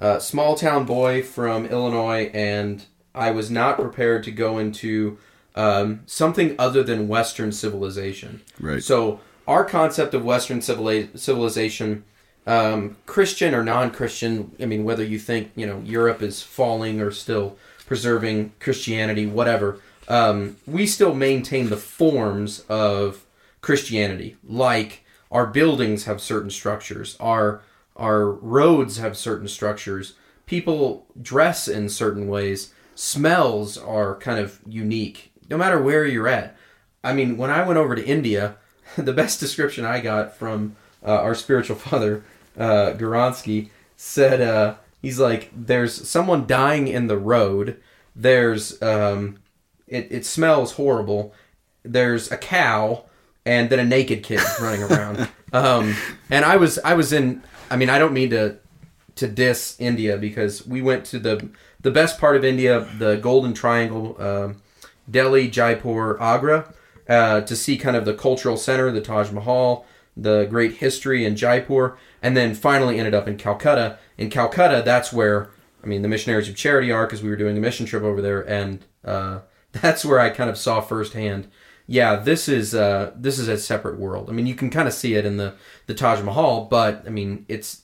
uh 0.00 0.18
small 0.18 0.54
town 0.54 0.84
boy 0.84 1.22
from 1.22 1.66
Illinois, 1.66 2.30
and 2.34 2.84
I 3.14 3.30
was 3.30 3.50
not 3.50 3.76
prepared 3.76 4.24
to 4.24 4.30
go 4.30 4.58
into 4.58 5.18
um, 5.54 6.00
something 6.06 6.54
other 6.58 6.82
than 6.82 7.08
Western 7.08 7.50
civilization. 7.50 8.42
Right. 8.60 8.82
So 8.82 9.20
our 9.46 9.64
concept 9.64 10.12
of 10.12 10.24
Western 10.24 10.60
civili- 10.60 11.08
civilization, 11.14 12.04
um, 12.46 12.98
Christian 13.06 13.54
or 13.54 13.64
non-Christian, 13.64 14.54
I 14.60 14.66
mean, 14.66 14.84
whether 14.84 15.02
you 15.02 15.18
think 15.18 15.50
you 15.56 15.66
know 15.66 15.80
Europe 15.84 16.22
is 16.22 16.42
falling 16.42 17.00
or 17.00 17.10
still 17.10 17.56
preserving 17.86 18.52
Christianity, 18.60 19.26
whatever, 19.26 19.80
um, 20.08 20.56
we 20.66 20.86
still 20.86 21.14
maintain 21.14 21.70
the 21.70 21.76
forms 21.76 22.64
of 22.68 23.24
Christianity. 23.62 24.36
Like 24.44 25.04
our 25.30 25.46
buildings 25.46 26.04
have 26.04 26.20
certain 26.20 26.50
structures, 26.50 27.16
our 27.18 27.62
our 27.96 28.30
roads 28.30 28.98
have 28.98 29.16
certain 29.16 29.48
structures. 29.48 30.14
People 30.46 31.06
dress 31.20 31.66
in 31.68 31.88
certain 31.88 32.28
ways. 32.28 32.72
Smells 32.94 33.76
are 33.76 34.16
kind 34.16 34.38
of 34.38 34.60
unique, 34.66 35.32
no 35.50 35.56
matter 35.56 35.80
where 35.80 36.04
you're 36.06 36.28
at. 36.28 36.56
I 37.02 37.12
mean, 37.12 37.36
when 37.36 37.50
I 37.50 37.66
went 37.66 37.78
over 37.78 37.94
to 37.94 38.04
India, 38.04 38.56
the 38.96 39.12
best 39.12 39.40
description 39.40 39.84
I 39.84 40.00
got 40.00 40.36
from 40.36 40.76
uh, 41.04 41.20
our 41.20 41.34
spiritual 41.34 41.76
father, 41.76 42.24
uh, 42.58 42.92
Garansky, 42.92 43.70
said 43.96 44.40
uh, 44.40 44.74
he's 45.00 45.18
like, 45.18 45.50
"There's 45.54 46.08
someone 46.08 46.46
dying 46.46 46.88
in 46.88 47.06
the 47.06 47.18
road. 47.18 47.80
There's 48.14 48.80
um, 48.82 49.38
it, 49.86 50.08
it 50.10 50.26
smells 50.26 50.72
horrible. 50.72 51.34
There's 51.82 52.30
a 52.30 52.36
cow, 52.36 53.04
and 53.46 53.70
then 53.70 53.78
a 53.78 53.84
naked 53.84 54.22
kid 54.22 54.40
running 54.60 54.82
around. 54.82 55.28
Um, 55.52 55.94
and 56.28 56.44
I 56.44 56.56
was 56.56 56.78
I 56.80 56.94
was 56.94 57.12
in. 57.12 57.42
I 57.70 57.76
mean, 57.76 57.88
I 57.88 57.98
don't 57.98 58.12
mean 58.12 58.30
to 58.30 58.58
to 59.14 59.28
diss 59.28 59.76
India 59.78 60.18
because 60.18 60.66
we 60.66 60.82
went 60.82 61.06
to 61.06 61.18
the 61.18 61.48
the 61.80 61.90
best 61.90 62.18
part 62.18 62.36
of 62.36 62.44
India, 62.44 62.86
the 62.98 63.16
Golden 63.16 63.54
Triangle, 63.54 64.20
um 64.20 64.56
Delhi, 65.10 65.48
Jaipur, 65.48 66.20
Agra, 66.20 66.74
uh, 67.08 67.40
to 67.42 67.54
see 67.54 67.78
kind 67.78 67.96
of 67.96 68.04
the 68.04 68.14
cultural 68.14 68.56
center, 68.56 68.90
the 68.90 69.00
Taj 69.00 69.30
Mahal, 69.30 69.86
the 70.16 70.46
great 70.46 70.74
history 70.74 71.24
in 71.24 71.36
Jaipur, 71.36 71.96
and 72.20 72.36
then 72.36 72.54
finally 72.54 72.98
ended 72.98 73.14
up 73.14 73.28
in 73.28 73.36
Calcutta. 73.36 73.98
In 74.18 74.30
Calcutta, 74.30 74.82
that's 74.84 75.12
where 75.12 75.50
I 75.82 75.86
mean 75.86 76.02
the 76.02 76.08
Missionaries 76.08 76.48
of 76.48 76.56
Charity 76.56 76.90
are 76.90 77.06
because 77.06 77.22
we 77.22 77.30
were 77.30 77.36
doing 77.36 77.56
a 77.56 77.60
mission 77.60 77.86
trip 77.86 78.02
over 78.02 78.20
there, 78.20 78.40
and 78.40 78.84
uh, 79.04 79.40
that's 79.72 80.04
where 80.04 80.18
I 80.18 80.30
kind 80.30 80.50
of 80.50 80.58
saw 80.58 80.80
firsthand. 80.80 81.48
Yeah, 81.86 82.16
this 82.16 82.48
is 82.48 82.74
uh, 82.74 83.12
this 83.16 83.38
is 83.38 83.48
a 83.48 83.56
separate 83.56 83.98
world. 83.98 84.28
I 84.28 84.32
mean, 84.32 84.46
you 84.46 84.54
can 84.54 84.70
kind 84.70 84.88
of 84.88 84.94
see 84.94 85.14
it 85.14 85.24
in 85.24 85.36
the 85.36 85.54
the 85.86 85.94
Taj 85.94 86.20
Mahal, 86.22 86.64
but 86.64 87.04
I 87.06 87.10
mean, 87.10 87.46
it's 87.48 87.82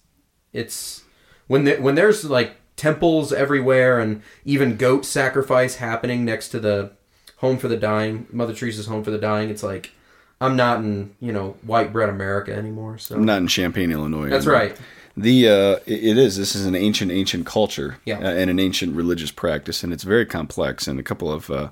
it's 0.52 1.04
when 1.46 1.64
the, 1.64 1.76
when 1.76 1.94
there's 1.94 2.24
like 2.24 2.56
temples 2.76 3.32
everywhere 3.32 4.00
and 4.00 4.22
even 4.44 4.76
goat 4.76 5.04
sacrifice 5.04 5.76
happening 5.76 6.24
next 6.24 6.48
to 6.48 6.58
the 6.58 6.92
home 7.36 7.58
for 7.58 7.68
the 7.68 7.76
dying. 7.76 8.26
Mother 8.32 8.54
Teresa's 8.54 8.86
home 8.86 9.04
for 9.04 9.10
the 9.10 9.18
dying. 9.18 9.50
It's 9.50 9.62
like 9.62 9.92
I'm 10.40 10.56
not 10.56 10.78
in 10.80 11.14
you 11.20 11.32
know 11.32 11.56
white 11.62 11.92
bread 11.92 12.08
America 12.08 12.52
anymore. 12.54 12.98
So 12.98 13.14
I'm 13.14 13.24
not 13.24 13.38
in 13.38 13.46
Champaign, 13.46 13.92
Illinois. 13.92 14.28
that's 14.30 14.46
anymore. 14.46 14.66
right. 14.68 14.80
The 15.16 15.48
uh, 15.48 15.76
it 15.86 16.16
is. 16.16 16.36
This 16.36 16.54
is 16.54 16.64
an 16.66 16.74
ancient, 16.74 17.12
ancient 17.12 17.46
culture, 17.46 17.98
Yeah. 18.04 18.18
uh, 18.18 18.30
and 18.32 18.48
an 18.50 18.58
ancient 18.58 18.96
religious 18.96 19.30
practice, 19.30 19.82
and 19.84 19.92
it's 19.92 20.04
very 20.04 20.24
complex. 20.24 20.88
And 20.88 20.98
a 20.98 21.02
couple 21.02 21.30
of 21.30 21.50
uh, 21.50 21.68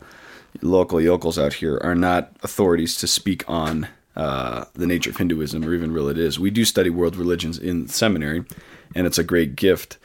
local 0.61 1.01
yokels 1.01 1.39
out 1.39 1.55
here 1.55 1.79
are 1.83 1.95
not 1.95 2.33
authorities 2.43 2.97
to 2.97 3.07
speak 3.07 3.45
on 3.49 3.89
uh, 4.17 4.67
the 4.75 4.87
nature 4.87 5.11
of 5.11 5.17
Hinduism 5.17 5.65
or 5.65 5.75
even 5.75 5.93
real 5.93 6.09
it 6.09 6.19
is. 6.19 6.39
We 6.39 6.51
do 6.51 6.65
study 6.65 6.91
world 6.91 7.17
religions 7.17 7.59
in 7.59 7.89
seminary, 7.89 8.45
and 8.95 9.07
it's 9.07 9.19
a 9.19 9.25
great 9.25 9.57
gift. 9.57 9.97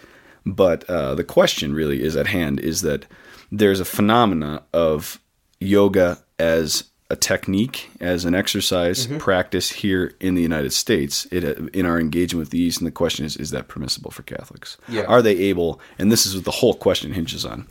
But 0.46 0.89
uh, 0.89 1.15
the 1.15 1.24
question 1.24 1.74
really 1.74 2.04
is 2.04 2.15
at 2.15 2.27
hand: 2.27 2.60
is 2.60 2.82
that 2.82 3.06
there's 3.51 3.80
a 3.82 3.86
phenomena 3.86 4.63
of 4.74 5.20
yoga 5.60 6.20
as 6.39 6.86
a 7.10 7.16
technique, 7.16 7.92
as 8.00 8.26
an 8.26 8.34
exercise 8.34 9.06
mm-hmm. 9.06 9.18
practice 9.18 9.70
here 9.70 10.14
in 10.20 10.34
the 10.34 10.42
United 10.42 10.74
States, 10.74 11.28
it, 11.32 11.44
uh, 11.44 11.66
in 11.72 11.86
our 11.86 12.00
engagement 12.00 12.40
with 12.40 12.50
the 12.50 12.60
East. 12.60 12.80
And 12.80 12.88
the 12.88 12.92
question 12.92 13.26
is, 13.26 13.38
is 13.38 13.52
that 13.52 13.68
permissible 13.68 14.10
for 14.10 14.24
Catholics? 14.24 14.78
Yeah. 14.88 15.04
Are 15.04 15.22
they 15.22 15.38
able, 15.38 15.80
and 16.00 16.12
this 16.12 16.26
is 16.26 16.36
what 16.36 16.46
the 16.46 16.52
whole 16.52 16.74
question 16.74 17.14
hinges 17.14 17.46
on, 17.46 17.68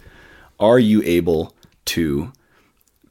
are 0.60 0.78
you 0.78 1.02
able 1.02 1.52
to 1.86 2.32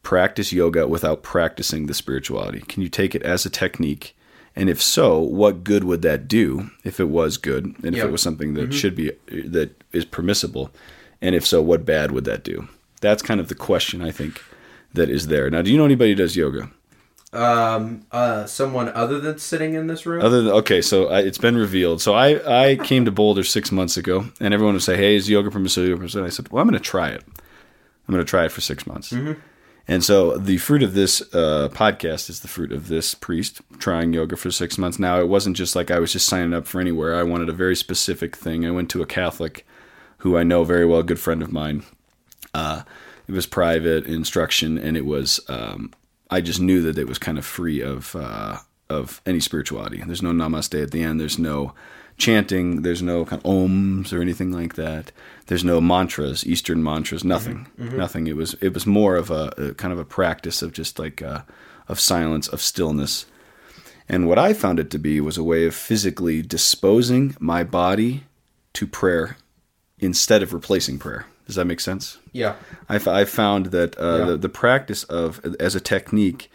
practice 0.02 0.54
yoga 0.54 0.88
without 0.88 1.24
practicing 1.24 1.88
the 1.88 1.94
spirituality? 1.94 2.62
Can 2.62 2.82
you 2.82 2.90
take 2.90 3.16
it 3.16 3.24
as 3.24 3.46
a 3.46 3.50
technique? 3.50 4.16
And 4.56 4.70
if 4.70 4.82
so, 4.82 5.20
what 5.20 5.64
good 5.64 5.84
would 5.84 6.04
that 6.04 6.28
do 6.28 6.70
if 6.84 7.00
it 7.00 7.10
was 7.10 7.38
good 7.38 7.66
and 7.66 7.88
if 7.88 7.96
Yep. 7.96 8.08
it 8.08 8.12
was 8.12 8.22
something 8.22 8.54
that 8.54 8.70
mm-hmm. 8.70 8.72
should 8.72 8.96
be 8.96 9.12
that 9.28 9.72
is 9.92 10.06
permissible? 10.06 10.72
And 11.22 11.36
if 11.36 11.46
so, 11.46 11.62
what 11.62 11.86
bad 11.86 12.12
would 12.12 12.26
that 12.26 12.44
do? 12.44 12.68
That's 13.02 13.24
kind 13.24 13.40
of 13.40 13.50
the 13.50 13.56
question 13.56 14.02
I 14.02 14.12
think 14.12 14.42
that 14.94 15.10
is 15.10 15.28
there. 15.28 15.50
Now, 15.50 15.62
do 15.62 15.72
you 15.72 15.78
know 15.78 15.86
anybody 15.86 16.12
who 16.12 16.16
does 16.16 16.36
yoga? 16.36 16.70
Um, 17.34 18.06
uh, 18.12 18.46
someone 18.46 18.90
other 18.90 19.20
than 19.20 19.40
sitting 19.40 19.74
in 19.74 19.88
this 19.88 20.06
room. 20.06 20.24
Other 20.24 20.44
than 20.44 20.54
okay, 20.54 20.82
so 20.82 21.08
I, 21.08 21.22
it's 21.22 21.40
been 21.40 21.58
revealed. 21.58 22.00
So 22.00 22.14
I 22.14 22.70
I 22.70 22.76
came 22.76 23.06
to 23.06 23.12
Boulder 23.12 23.44
six 23.44 23.72
months 23.72 23.98
ago, 23.98 24.26
and 24.40 24.54
everyone 24.54 24.76
would 24.76 24.84
say, 24.84 24.98
"Hey, 24.98 25.16
is 25.16 25.30
yoga 25.30 25.50
permissible?" 25.50 25.88
Yoga 25.88 25.98
permissible?" 25.98 26.26
I 26.26 26.30
said, 26.30 26.52
"Well, 26.52 26.62
I'm 26.62 26.70
going 26.70 26.80
to 26.80 26.90
try 26.90 27.10
it. 27.10 27.24
I'm 27.28 28.14
going 28.14 28.24
to 28.24 28.30
try 28.30 28.46
it 28.46 28.52
for 28.52 28.62
six 28.62 28.86
months." 28.86 29.12
And 29.88 30.04
so 30.04 30.38
the 30.38 30.58
fruit 30.58 30.82
of 30.82 30.94
this 30.94 31.22
uh, 31.34 31.70
podcast 31.74 32.30
is 32.30 32.40
the 32.40 32.48
fruit 32.48 32.72
of 32.72 32.88
this 32.88 33.16
priest 33.16 33.62
trying 33.80 34.14
yoga 34.14 34.38
for 34.38 34.50
six 34.50 34.78
months. 34.78 34.98
Now 34.98 35.20
it 35.20 35.28
wasn't 35.28 35.58
just 35.58 35.76
like 35.76 35.92
I 35.92 36.00
was 36.00 36.14
just 36.14 36.28
signing 36.28 36.54
up 36.54 36.68
for 36.68 36.80
anywhere. 36.80 37.16
I 37.16 37.24
wanted 37.24 37.50
a 37.50 37.54
very 37.54 37.76
specific 37.76 38.36
thing. 38.36 38.66
I 38.66 38.72
went 38.72 38.90
to 38.92 39.02
a 39.02 39.06
Catholic, 39.06 39.66
who 40.20 40.38
I 40.38 40.44
know 40.44 40.64
very 40.64 40.86
well, 40.86 41.00
a 41.00 41.04
good 41.04 41.20
friend 41.20 41.42
of 41.42 41.52
mine. 41.52 41.84
Uh, 42.54 42.84
it 43.28 43.32
was 43.32 43.46
private 43.46 44.06
instruction, 44.06 44.78
and 44.78 44.98
it 44.98 45.06
was. 45.06 45.40
Um, 45.48 45.94
I 46.30 46.42
just 46.42 46.60
knew 46.60 46.82
that 46.82 46.98
it 46.98 47.08
was 47.08 47.20
kind 47.20 47.38
of 47.38 47.46
free 47.46 47.82
of 47.82 48.16
uh, 48.16 48.58
of 48.90 49.22
any 49.26 49.40
spirituality. 49.40 50.02
There's 50.06 50.22
no 50.24 50.32
namaste 50.32 50.82
at 50.82 50.92
the 50.92 51.04
end. 51.04 51.20
There's 51.20 51.40
no 51.40 51.74
chanting. 52.18 52.82
There's 52.82 53.02
no 53.02 53.26
kind 53.26 53.42
of 53.44 53.52
ohms 53.52 54.14
or 54.14 54.22
anything 54.22 54.52
like 54.52 54.76
that. 54.76 55.12
There's 55.48 55.64
no 55.64 55.82
mantras, 55.82 56.46
Eastern 56.46 56.84
mantras. 56.84 57.24
Nothing. 57.24 57.68
Nothing. 57.98 58.28
It 58.28 58.36
was 58.36 58.56
it 58.56 58.74
was 58.74 58.86
more 58.86 59.16
of 59.16 59.32
a, 59.32 59.54
a 59.58 59.74
kind 59.74 59.94
of 59.94 60.00
a 60.00 60.06
practice 60.06 60.62
of 60.62 60.74
just 60.74 61.00
like 61.00 61.22
uh, 61.22 61.42
of 61.88 62.00
silence, 62.00 62.48
of 62.48 62.62
stillness. 62.62 63.26
And 64.10 64.28
what 64.28 64.38
I 64.40 64.54
found 64.54 64.80
it 64.80 64.92
to 64.92 65.00
be 65.00 65.22
was 65.22 65.38
a 65.38 65.44
way 65.44 65.66
of 65.66 65.74
physically 65.74 66.42
disposing 66.42 67.36
my 67.40 67.64
body 67.64 68.26
to 68.74 68.86
prayer 68.86 69.38
instead 70.00 70.44
of 70.44 70.54
replacing 70.54 71.00
prayer. 71.00 71.26
Does 71.46 71.56
that 71.56 71.66
make 71.66 71.80
sense? 71.82 72.18
yeah. 72.32 72.56
I, 72.90 72.96
f- 72.96 73.08
I 73.08 73.26
found 73.26 73.68
that 73.68 74.00
uh, 74.00 74.18
Yeah. 74.20 74.26
the, 74.26 74.38
the 74.38 74.50
practice 74.50 75.04
of 75.06 75.40
as 75.60 75.76
a 75.76 75.80
technique 75.82 76.50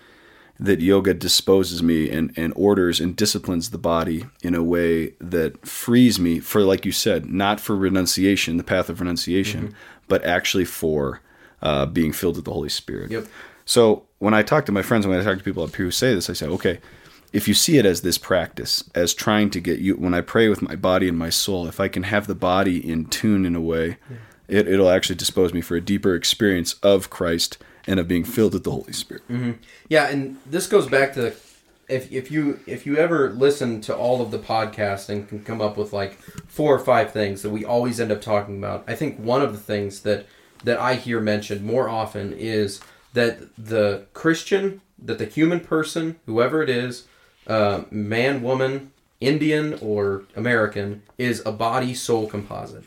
that 0.60 0.80
yoga 0.80 1.14
disposes 1.14 1.82
me 1.82 2.10
and, 2.10 2.32
and 2.36 2.52
orders 2.56 2.98
and 2.98 3.14
disciplines 3.14 3.70
the 3.70 3.78
body 3.78 4.26
in 4.42 4.54
a 4.56 4.62
way 4.62 5.14
that 5.20 5.64
frees 5.66 6.18
me 6.18 6.40
for 6.40 6.62
like 6.62 6.84
you 6.84 6.90
said 6.92 7.26
not 7.26 7.60
for 7.60 7.76
renunciation 7.76 8.56
the 8.56 8.64
path 8.64 8.88
of 8.88 9.00
renunciation 9.00 9.68
Mm-hmm. 9.68 9.74
but 10.08 10.24
actually 10.24 10.64
for 10.64 11.20
uh, 11.62 11.86
being 11.86 12.12
filled 12.12 12.36
with 12.36 12.44
the 12.44 12.52
holy 12.52 12.68
spirit 12.70 13.10
Yep. 13.10 13.26
so 13.64 14.04
when 14.18 14.34
i 14.34 14.42
talk 14.42 14.66
to 14.66 14.72
my 14.72 14.82
friends 14.82 15.06
when 15.06 15.18
i 15.20 15.22
talk 15.22 15.38
to 15.38 15.44
people 15.44 15.62
up 15.62 15.76
here 15.76 15.84
who 15.86 15.90
say 15.92 16.12
this 16.14 16.28
i 16.28 16.32
say 16.32 16.46
okay 16.46 16.80
if 17.32 17.46
you 17.46 17.54
see 17.54 17.78
it 17.78 17.86
as 17.86 18.00
this 18.00 18.18
practice 18.18 18.82
as 18.96 19.14
trying 19.14 19.50
to 19.50 19.60
get 19.60 19.78
you 19.78 19.94
when 19.94 20.12
i 20.14 20.20
pray 20.20 20.48
with 20.48 20.60
my 20.62 20.74
body 20.74 21.08
and 21.08 21.16
my 21.18 21.30
soul 21.30 21.68
if 21.68 21.78
i 21.78 21.86
can 21.86 22.02
have 22.02 22.26
the 22.26 22.34
body 22.34 22.78
in 22.92 23.04
tune 23.06 23.46
in 23.46 23.54
a 23.54 23.60
way 23.60 23.96
it, 24.48 24.66
it'll 24.66 24.90
actually 24.90 25.16
dispose 25.16 25.52
me 25.52 25.60
for 25.60 25.76
a 25.76 25.80
deeper 25.80 26.14
experience 26.14 26.74
of 26.82 27.10
christ 27.10 27.58
and 27.86 28.00
of 28.00 28.08
being 28.08 28.24
filled 28.24 28.52
with 28.52 28.64
the 28.64 28.70
holy 28.70 28.92
spirit 28.92 29.22
Yeah, 29.88 30.08
and 30.08 30.36
this 30.44 30.66
goes 30.66 30.86
back 30.86 31.14
to 31.14 31.34
if 31.88 32.12
if 32.12 32.30
you 32.30 32.60
if 32.66 32.86
you 32.86 32.96
ever 32.96 33.30
listen 33.30 33.80
to 33.82 33.96
all 33.96 34.20
of 34.20 34.30
the 34.30 34.38
podcasts 34.38 35.08
and 35.08 35.28
can 35.28 35.42
come 35.42 35.60
up 35.60 35.76
with 35.76 35.92
like 35.92 36.12
four 36.46 36.74
or 36.74 36.78
five 36.78 37.12
things 37.12 37.42
that 37.42 37.50
we 37.50 37.64
always 37.64 37.98
end 37.98 38.12
up 38.12 38.20
talking 38.20 38.58
about. 38.58 38.84
I 38.86 38.94
think 38.94 39.18
one 39.18 39.42
of 39.42 39.52
the 39.52 39.58
things 39.58 40.00
that 40.02 40.26
that 40.64 40.78
I 40.78 40.94
hear 40.94 41.20
mentioned 41.20 41.64
more 41.64 41.88
often 41.88 42.32
is 42.32 42.80
that 43.14 43.56
the 43.56 44.06
Christian, 44.12 44.80
that 45.02 45.18
the 45.18 45.26
human 45.26 45.60
person, 45.60 46.16
whoever 46.26 46.62
it 46.62 46.68
is, 46.68 47.06
uh, 47.46 47.82
man, 47.90 48.42
woman, 48.42 48.92
Indian 49.20 49.78
or 49.80 50.24
American, 50.36 51.02
is 51.16 51.42
a 51.46 51.52
body 51.52 51.94
soul 51.94 52.28
composite. 52.28 52.84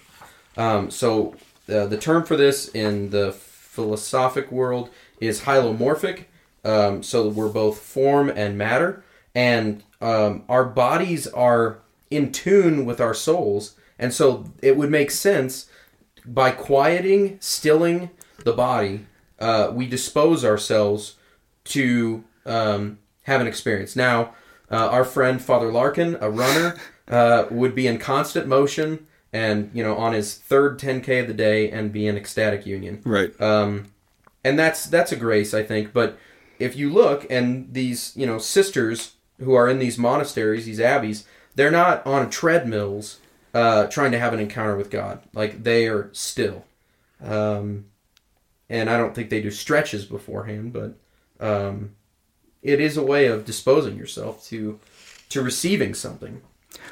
Um, 0.58 0.92
so 0.92 1.36
uh, 1.72 1.88
the 1.88 1.98
term 1.98 2.24
for 2.24 2.36
this 2.36 2.68
in 2.70 3.10
the 3.10 3.32
philosophic 3.32 4.52
world 4.52 4.90
is 5.20 5.42
hylomorphic. 5.42 6.26
Um, 6.64 7.02
so 7.02 7.28
we're 7.28 7.50
both 7.50 7.80
form 7.80 8.30
and 8.30 8.58
matter, 8.58 9.04
and 9.34 9.84
um, 10.00 10.44
our 10.48 10.66
bodies 10.66 11.26
are 11.28 11.80
in 12.12 12.32
tune 12.32 12.86
with 12.86 13.02
our 13.02 13.14
souls, 13.14 13.76
and 13.98 14.14
so 14.14 14.46
it 14.62 14.78
would 14.78 14.92
make 14.92 15.10
sense 15.10 15.70
by 16.26 16.52
quieting, 16.52 17.38
stilling 17.40 18.12
the 18.44 18.54
body, 18.54 19.06
uh, 19.40 19.72
we 19.74 19.88
dispose 19.88 20.46
ourselves 20.46 21.16
to 21.64 22.24
um, 22.46 23.00
have 23.24 23.42
an 23.42 23.48
experience. 23.48 23.96
Now, 23.96 24.36
uh, 24.70 24.88
our 24.90 25.04
friend 25.04 25.42
Father 25.42 25.72
Larkin, 25.72 26.18
a 26.22 26.30
runner, 26.30 26.78
uh, 27.08 27.46
would 27.50 27.76
be 27.76 27.88
in 27.88 27.98
constant 27.98 28.48
motion 28.48 29.08
and 29.34 29.72
you 29.74 29.84
know 29.84 29.96
on 29.98 30.14
his 30.14 30.36
third 30.36 30.80
10k 30.80 31.22
of 31.22 31.28
the 31.28 31.34
day 31.34 31.70
and 31.70 31.92
be 31.92 32.08
in 32.08 32.18
ecstatic 32.18 32.66
union. 32.66 33.02
Right. 33.06 33.40
Um, 33.42 33.92
and 34.44 34.58
that's 34.58 34.86
that's 34.86 35.12
a 35.12 35.16
grace 35.16 35.54
i 35.54 35.64
think 35.64 35.94
but 35.94 36.18
if 36.60 36.76
you 36.76 36.92
look 36.92 37.26
and 37.30 37.74
these 37.74 38.14
you 38.16 38.26
know 38.26 38.38
sisters 38.38 39.14
who 39.40 39.54
are 39.54 39.68
in 39.68 39.80
these 39.80 39.98
monasteries 39.98 40.66
these 40.66 40.80
abbeys 40.80 41.26
they're 41.56 41.72
not 41.72 42.06
on 42.06 42.30
treadmills 42.30 43.20
uh, 43.54 43.86
trying 43.88 44.12
to 44.12 44.20
have 44.20 44.34
an 44.34 44.40
encounter 44.40 44.78
with 44.78 44.90
god. 44.90 45.22
Like 45.34 45.64
they 45.64 45.86
are 45.88 46.10
still. 46.14 46.64
Um, 47.22 47.88
and 48.70 48.90
i 48.90 48.98
don't 48.98 49.14
think 49.14 49.30
they 49.30 49.42
do 49.42 49.52
stretches 49.52 50.06
beforehand 50.06 50.74
but 50.74 50.96
um, 51.46 51.96
it 52.64 52.80
is 52.80 52.98
a 52.98 53.04
way 53.04 53.28
of 53.28 53.46
disposing 53.46 53.98
yourself 53.98 54.46
to 54.46 54.80
to 55.30 55.42
receiving 55.42 55.94
something 55.94 56.42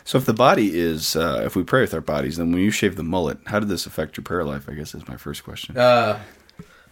so 0.09 0.17
if 0.17 0.25
the 0.25 0.33
body 0.33 0.77
is 0.77 1.15
uh, 1.15 1.43
if 1.45 1.55
we 1.55 1.63
pray 1.63 1.81
with 1.81 1.93
our 1.93 2.01
bodies 2.01 2.37
then 2.37 2.51
when 2.51 2.61
you 2.61 2.71
shave 2.71 2.95
the 2.95 3.03
mullet 3.03 3.37
how 3.45 3.59
did 3.59 3.69
this 3.69 3.85
affect 3.85 4.17
your 4.17 4.23
prayer 4.23 4.43
life 4.43 4.67
i 4.67 4.73
guess 4.73 4.95
is 4.95 5.07
my 5.07 5.15
first 5.17 5.43
question 5.43 5.77
uh, 5.77 6.19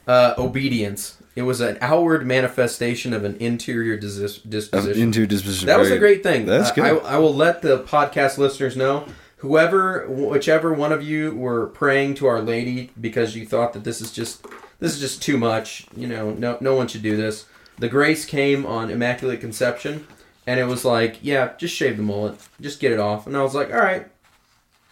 uh, 0.07 0.33
obedience 0.37 1.17
it 1.35 1.43
was 1.43 1.61
an 1.61 1.77
outward 1.81 2.25
manifestation 2.25 3.13
of 3.13 3.23
an 3.23 3.35
interior 3.37 3.95
dis- 3.95 4.39
disposition 4.39 5.01
into 5.01 5.27
disposition 5.27 5.67
That 5.67 5.77
was 5.79 5.91
a 5.91 5.99
great 5.99 6.23
thing. 6.23 6.45
that's 6.45 6.71
I- 6.71 6.75
good 6.75 6.83
I, 7.03 7.15
I 7.15 7.17
will 7.17 7.33
let 7.33 7.61
the 7.61 7.79
podcast 7.83 8.37
listeners 8.39 8.75
know. 8.75 9.05
Whoever, 9.41 10.07
whichever 10.09 10.73
one 10.73 10.91
of 10.91 11.03
you 11.03 11.35
were 11.35 11.67
praying 11.67 12.15
to 12.15 12.25
Our 12.25 12.41
Lady 12.41 12.89
because 12.99 13.35
you 13.35 13.45
thought 13.45 13.73
that 13.73 13.83
this 13.83 14.01
is 14.01 14.11
just 14.11 14.47
this 14.79 14.95
is 14.95 14.99
just 14.99 15.21
too 15.21 15.37
much. 15.37 15.85
You 15.95 16.07
know, 16.07 16.31
no 16.31 16.57
no 16.59 16.73
one 16.73 16.87
should 16.87 17.03
do 17.03 17.15
this. 17.15 17.45
The 17.77 17.87
grace 17.87 18.25
came 18.25 18.65
on 18.65 18.89
Immaculate 18.89 19.39
Conception, 19.39 20.07
and 20.47 20.59
it 20.59 20.65
was 20.65 20.85
like, 20.85 21.19
yeah, 21.21 21.51
just 21.57 21.75
shave 21.75 21.97
the 21.97 22.03
mullet, 22.03 22.39
just 22.61 22.79
get 22.79 22.93
it 22.93 22.99
off. 22.99 23.27
And 23.27 23.35
I 23.35 23.43
was 23.43 23.53
like, 23.53 23.69
all 23.69 23.79
right. 23.79 24.07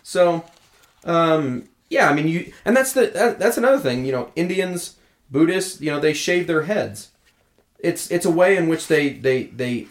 So, 0.03 0.43
um, 1.05 1.69
yeah, 1.89 2.09
I 2.09 2.13
mean, 2.13 2.27
you, 2.27 2.51
and 2.65 2.75
that's 2.75 2.91
the 2.93 3.07
that, 3.07 3.39
that's 3.39 3.57
another 3.57 3.79
thing. 3.79 4.05
You 4.05 4.11
know, 4.11 4.31
Indians, 4.35 4.97
Buddhists, 5.31 5.81
you 5.81 5.89
know, 5.89 5.99
they 5.99 6.13
shave 6.13 6.45
their 6.45 6.63
heads. 6.63 7.11
It's 7.79 8.11
it's 8.11 8.25
a 8.25 8.31
way 8.31 8.57
in 8.57 8.67
which 8.67 8.87
they 8.87 9.09
they 9.09 9.43
they 9.45 9.87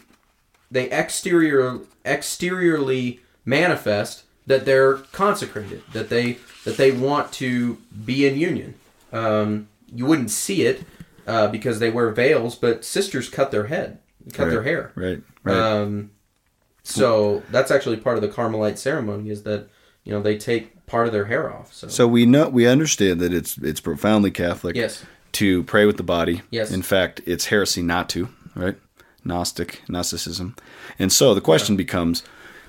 they 0.69 0.89
exterior 0.91 1.79
exteriorly 2.05 3.21
manifest 3.43 4.23
that 4.45 4.65
they're 4.65 4.95
consecrated, 4.95 5.81
that 5.93 6.09
they 6.09 6.37
that 6.63 6.77
they 6.77 6.91
want 6.91 7.31
to 7.33 7.77
be 8.05 8.27
in 8.27 8.37
union. 8.37 8.75
Um, 9.11 9.67
you 9.93 10.05
wouldn't 10.05 10.31
see 10.31 10.63
it 10.63 10.83
uh, 11.25 11.47
because 11.47 11.79
they 11.79 11.89
wear 11.89 12.11
veils, 12.11 12.55
but 12.55 12.85
sisters 12.85 13.29
cut 13.29 13.51
their 13.51 13.67
head, 13.67 13.99
cut 14.33 14.49
their 14.49 14.63
hair. 14.63 14.91
right 14.95 15.21
right 15.43 15.55
Um, 15.57 16.11
so 16.83 17.43
that's 17.51 17.71
actually 17.71 17.97
part 17.97 18.15
of 18.15 18.21
the 18.21 18.29
Carmelite 18.29 18.77
ceremony 18.77 19.29
is 19.29 19.43
that 19.43 19.69
you 20.03 20.11
know 20.13 20.21
they 20.21 20.37
take 20.37 20.85
part 20.85 21.07
of 21.07 21.13
their 21.13 21.25
hair 21.25 21.51
off. 21.53 21.73
So, 21.73 21.87
so 21.87 22.07
we 22.07 22.25
know 22.25 22.49
we 22.49 22.67
understand 22.67 23.19
that 23.21 23.33
it's 23.33 23.57
it's 23.57 23.79
profoundly 23.79 24.31
catholic 24.31 24.75
yes, 24.75 25.03
to 25.33 25.63
pray 25.63 25.85
with 25.85 25.97
the 25.97 26.03
body. 26.03 26.41
Yes. 26.51 26.71
In 26.71 26.81
fact, 26.81 27.21
it's 27.25 27.45
heresy 27.47 27.81
not 27.81 28.07
to, 28.09 28.29
right? 28.55 28.77
Gnostic, 29.25 29.81
Gnosticism. 29.89 30.55
And 30.99 31.11
so 31.11 31.33
the 31.33 31.41
question 31.41 31.75
becomes 31.75 32.23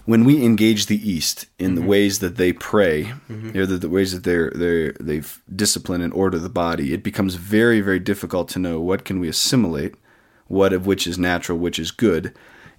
when 0.06 0.24
we 0.24 0.44
engage 0.44 0.86
the 0.86 1.08
East 1.08 1.46
in 1.58 1.74
the 1.74 1.82
ways 1.82 2.20
that 2.20 2.36
they 2.36 2.52
pray, 2.52 3.12
or 3.54 3.66
the, 3.66 3.76
the 3.76 3.88
ways 3.88 4.12
that 4.12 4.24
they're, 4.24 4.50
they're, 4.54 4.92
they've 4.92 5.42
discipline 5.54 6.00
and 6.00 6.12
order 6.14 6.38
the 6.38 6.48
body, 6.48 6.94
it 6.94 7.02
becomes 7.02 7.34
very, 7.34 7.80
very 7.80 7.98
difficult 7.98 8.48
to 8.50 8.58
know 8.58 8.80
what 8.80 9.04
can 9.04 9.20
we 9.20 9.28
assimilate, 9.28 9.96
what 10.48 10.72
of 10.72 10.86
which 10.86 11.06
is 11.06 11.18
natural, 11.18 11.58
which 11.58 11.78
is 11.78 11.90
good, 11.90 12.32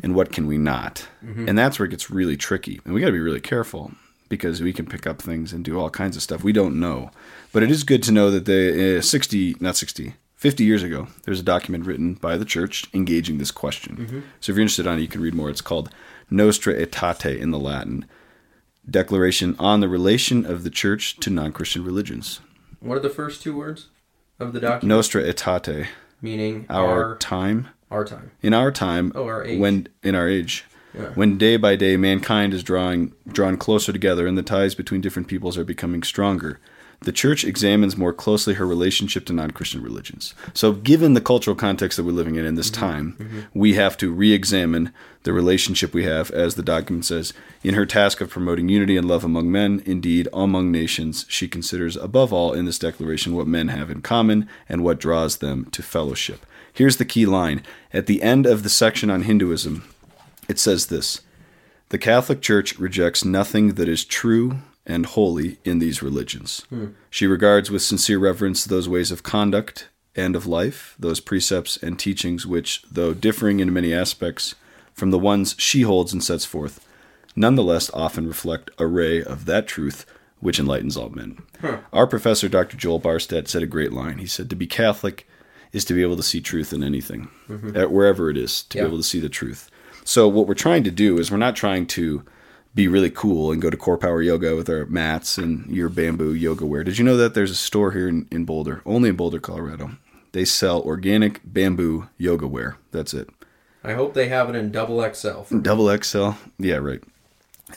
and 0.03 0.15
what 0.15 0.31
can 0.31 0.47
we 0.47 0.57
not. 0.57 1.07
And 1.47 1.57
that's 1.57 1.79
where 1.79 1.85
it 1.85 1.91
gets 1.91 2.09
really 2.09 2.37
tricky. 2.37 2.79
And 2.85 2.93
we 2.93 3.01
got 3.01 3.07
to 3.07 3.13
be 3.13 3.19
really 3.19 3.41
careful 3.41 3.91
because 4.29 4.61
we 4.61 4.73
can 4.73 4.85
pick 4.85 5.07
up 5.07 5.21
things 5.21 5.53
and 5.53 5.63
do 5.63 5.79
all 5.79 5.89
kinds 5.89 6.15
of 6.15 6.21
stuff 6.21 6.43
we 6.43 6.51
don't 6.51 6.79
know. 6.79 7.11
But 7.53 7.63
it 7.63 7.71
is 7.71 7.83
good 7.83 8.03
to 8.03 8.11
know 8.11 8.29
that 8.31 8.45
the 8.45 8.97
uh, 8.97 9.01
60, 9.01 9.55
not 9.59 9.77
60, 9.77 10.13
50 10.35 10.63
years 10.63 10.83
ago, 10.83 11.07
there's 11.23 11.39
a 11.39 11.43
document 11.43 11.85
written 11.85 12.13
by 12.13 12.37
the 12.37 12.45
church 12.45 12.85
engaging 12.93 13.37
this 13.37 13.51
question. 13.51 14.23
So 14.39 14.51
if 14.51 14.55
you're 14.57 14.61
interested 14.61 14.85
on 14.85 14.99
it, 14.99 15.01
you 15.01 15.07
can 15.07 15.21
read 15.21 15.33
more. 15.33 15.49
It's 15.49 15.61
called 15.61 15.89
Nostra 16.29 16.73
Aetate 16.75 17.39
in 17.39 17.51
the 17.51 17.59
Latin 17.59 18.05
Declaration 18.89 19.55
on 19.59 19.79
the 19.79 19.89
Relation 19.89 20.45
of 20.45 20.63
the 20.63 20.69
Church 20.69 21.17
to 21.21 21.29
Non 21.29 21.51
Christian 21.51 21.83
Religions. 21.83 22.39
What 22.79 22.97
are 22.97 23.01
the 23.01 23.09
first 23.09 23.41
two 23.41 23.55
words 23.57 23.87
of 24.39 24.53
the 24.53 24.59
document? 24.59 24.83
Nostra 24.83 25.23
Aetate, 25.23 25.87
Meaning 26.21 26.65
our 26.69 26.85
our 27.11 27.15
time. 27.17 27.67
our 27.91 28.03
time. 28.05 28.31
In 28.41 28.53
our 28.53 28.71
time, 28.71 29.11
Oh, 29.15 29.25
our 29.27 29.43
age. 29.43 29.59
when 29.59 29.87
in 30.03 30.15
our 30.15 30.27
age, 30.27 30.65
Yeah. 30.93 31.09
when 31.15 31.37
day 31.37 31.57
by 31.57 31.75
day 31.75 31.95
mankind 31.97 32.53
is 32.53 32.63
drawing 32.63 33.13
drawn 33.27 33.57
closer 33.57 33.91
together 33.93 34.25
and 34.27 34.37
the 34.37 34.43
ties 34.43 34.73
between 34.75 35.01
different 35.01 35.27
peoples 35.27 35.57
are 35.57 35.63
becoming 35.63 36.03
stronger, 36.03 36.59
the 37.01 37.11
church 37.11 37.45
examines 37.45 37.95
more 37.95 38.11
closely 38.11 38.55
her 38.55 38.65
relationship 38.65 39.25
to 39.25 39.33
non-Christian 39.33 39.83
religions. 39.83 40.33
So, 40.53 40.73
given 40.73 41.13
the 41.13 41.21
cultural 41.21 41.55
context 41.55 41.95
that 41.95 42.03
we're 42.03 42.11
living 42.11 42.35
in 42.35 42.45
in 42.45 42.55
this 42.55 42.71
mm-hmm. 42.71 42.81
time, 42.81 43.17
mm-hmm. 43.19 43.39
we 43.53 43.75
have 43.75 43.97
to 43.97 44.11
re-examine 44.11 44.91
the 45.23 45.33
relationship 45.33 45.93
we 45.93 46.05
have, 46.05 46.31
as 46.31 46.55
the 46.55 46.63
document 46.63 47.05
says, 47.05 47.33
in 47.63 47.75
her 47.75 47.85
task 47.85 48.19
of 48.19 48.29
promoting 48.29 48.69
unity 48.69 48.97
and 48.97 49.07
love 49.07 49.23
among 49.23 49.51
men, 49.51 49.83
indeed 49.85 50.27
among 50.33 50.71
nations. 50.71 51.25
She 51.27 51.47
considers 51.47 51.95
above 51.95 52.33
all 52.33 52.53
in 52.53 52.65
this 52.65 52.79
declaration 52.79 53.35
what 53.35 53.47
men 53.47 53.67
have 53.67 53.91
in 53.91 54.01
common 54.01 54.49
and 54.67 54.83
what 54.83 54.99
draws 54.99 55.37
them 55.37 55.65
to 55.71 55.83
fellowship. 55.83 56.45
Here's 56.73 56.97
the 56.97 57.05
key 57.05 57.25
line 57.25 57.61
at 57.93 58.07
the 58.07 58.21
end 58.23 58.45
of 58.45 58.63
the 58.63 58.69
section 58.69 59.09
on 59.09 59.23
Hinduism. 59.23 59.83
It 60.47 60.59
says 60.59 60.87
this 60.87 61.21
The 61.89 61.97
Catholic 61.97 62.41
Church 62.41 62.79
rejects 62.79 63.23
nothing 63.23 63.73
that 63.73 63.89
is 63.89 64.03
true 64.03 64.59
and 64.87 65.05
holy 65.05 65.59
in 65.63 65.77
these 65.79 66.01
religions. 66.01 66.65
Hmm. 66.69 66.87
She 67.11 67.27
regards 67.27 67.69
with 67.69 67.81
sincere 67.83 68.17
reverence 68.17 68.63
those 68.65 68.89
ways 68.89 69.11
of 69.11 69.21
conduct 69.21 69.89
and 70.15 70.35
of 70.35 70.47
life, 70.47 70.95
those 70.97 71.19
precepts 71.19 71.77
and 71.77 71.99
teachings 71.99 72.47
which, 72.47 72.81
though 72.89 73.13
differing 73.13 73.59
in 73.59 73.71
many 73.71 73.93
aspects 73.93 74.55
from 74.93 75.11
the 75.11 75.19
ones 75.19 75.53
she 75.59 75.81
holds 75.81 76.11
and 76.13 76.23
sets 76.23 76.45
forth, 76.45 76.83
nonetheless 77.35 77.91
often 77.93 78.27
reflect 78.27 78.71
a 78.79 78.87
ray 78.87 79.21
of 79.21 79.45
that 79.45 79.67
truth 79.67 80.05
which 80.39 80.59
enlightens 80.59 80.95
all 80.97 81.09
men. 81.09 81.39
Our 81.91 82.07
professor, 82.07 82.47
Dr. 82.47 82.77
Joel 82.77 83.01
Barstad, 83.01 83.47
said 83.47 83.61
a 83.63 83.67
great 83.67 83.91
line. 83.91 84.19
He 84.19 84.25
said, 84.27 84.49
To 84.49 84.55
be 84.55 84.67
Catholic 84.67 85.27
is 85.71 85.83
to 85.85 85.93
be 85.93 86.01
able 86.01 86.15
to 86.15 86.23
see 86.23 86.41
truth 86.41 86.73
in 86.73 86.83
anything, 86.83 87.29
mm-hmm. 87.49 87.75
at 87.75 87.91
wherever 87.91 88.29
it 88.29 88.37
is, 88.37 88.63
to 88.63 88.77
Yeah. 88.77 88.83
be 88.83 88.87
able 88.87 88.97
to 88.97 89.03
see 89.03 89.19
the 89.19 89.29
truth. 89.29 89.69
So 90.03 90.27
what 90.27 90.47
we're 90.47 90.53
trying 90.53 90.83
to 90.85 90.91
do 90.91 91.17
is 91.19 91.29
we're 91.29 91.37
not 91.37 91.55
trying 91.55 91.85
to 91.87 92.23
be 92.77 92.87
really 92.87 93.09
cool 93.09 93.51
and 93.51 93.59
go 93.59 93.71
to 93.71 93.75
Core 93.75 93.97
Power 93.97 94.21
Yoga 94.21 94.55
with 94.55 94.69
our 94.69 94.85
mats 94.85 95.39
and 95.39 95.65
your 95.65 95.89
bamboo 95.89 96.35
yoga 96.35 96.63
wear. 96.63 96.83
Did 96.83 96.99
you 96.99 97.03
know 97.03 97.17
that 97.17 97.33
there's 97.33 97.49
a 97.49 97.55
store 97.55 97.91
here 97.91 98.07
in, 98.07 98.27
in 98.31 98.45
Boulder, 98.45 98.83
only 98.85 99.09
in 99.09 99.15
Boulder, 99.15 99.39
Colorado? 99.39 99.97
They 100.31 100.45
sell 100.45 100.81
organic 100.83 101.41
bamboo 101.43 102.07
yoga 102.19 102.45
wear. 102.45 102.77
That's 102.91 103.15
it. 103.15 103.29
I 103.83 103.93
hope 103.93 104.13
they 104.13 104.29
have 104.29 104.47
it 104.49 104.55
in 104.55 104.71
double 104.71 105.01
XL. 105.11 105.57
Double 105.57 105.97
XL. 105.97 106.31
Yeah, 106.59 106.75
right. 106.75 107.01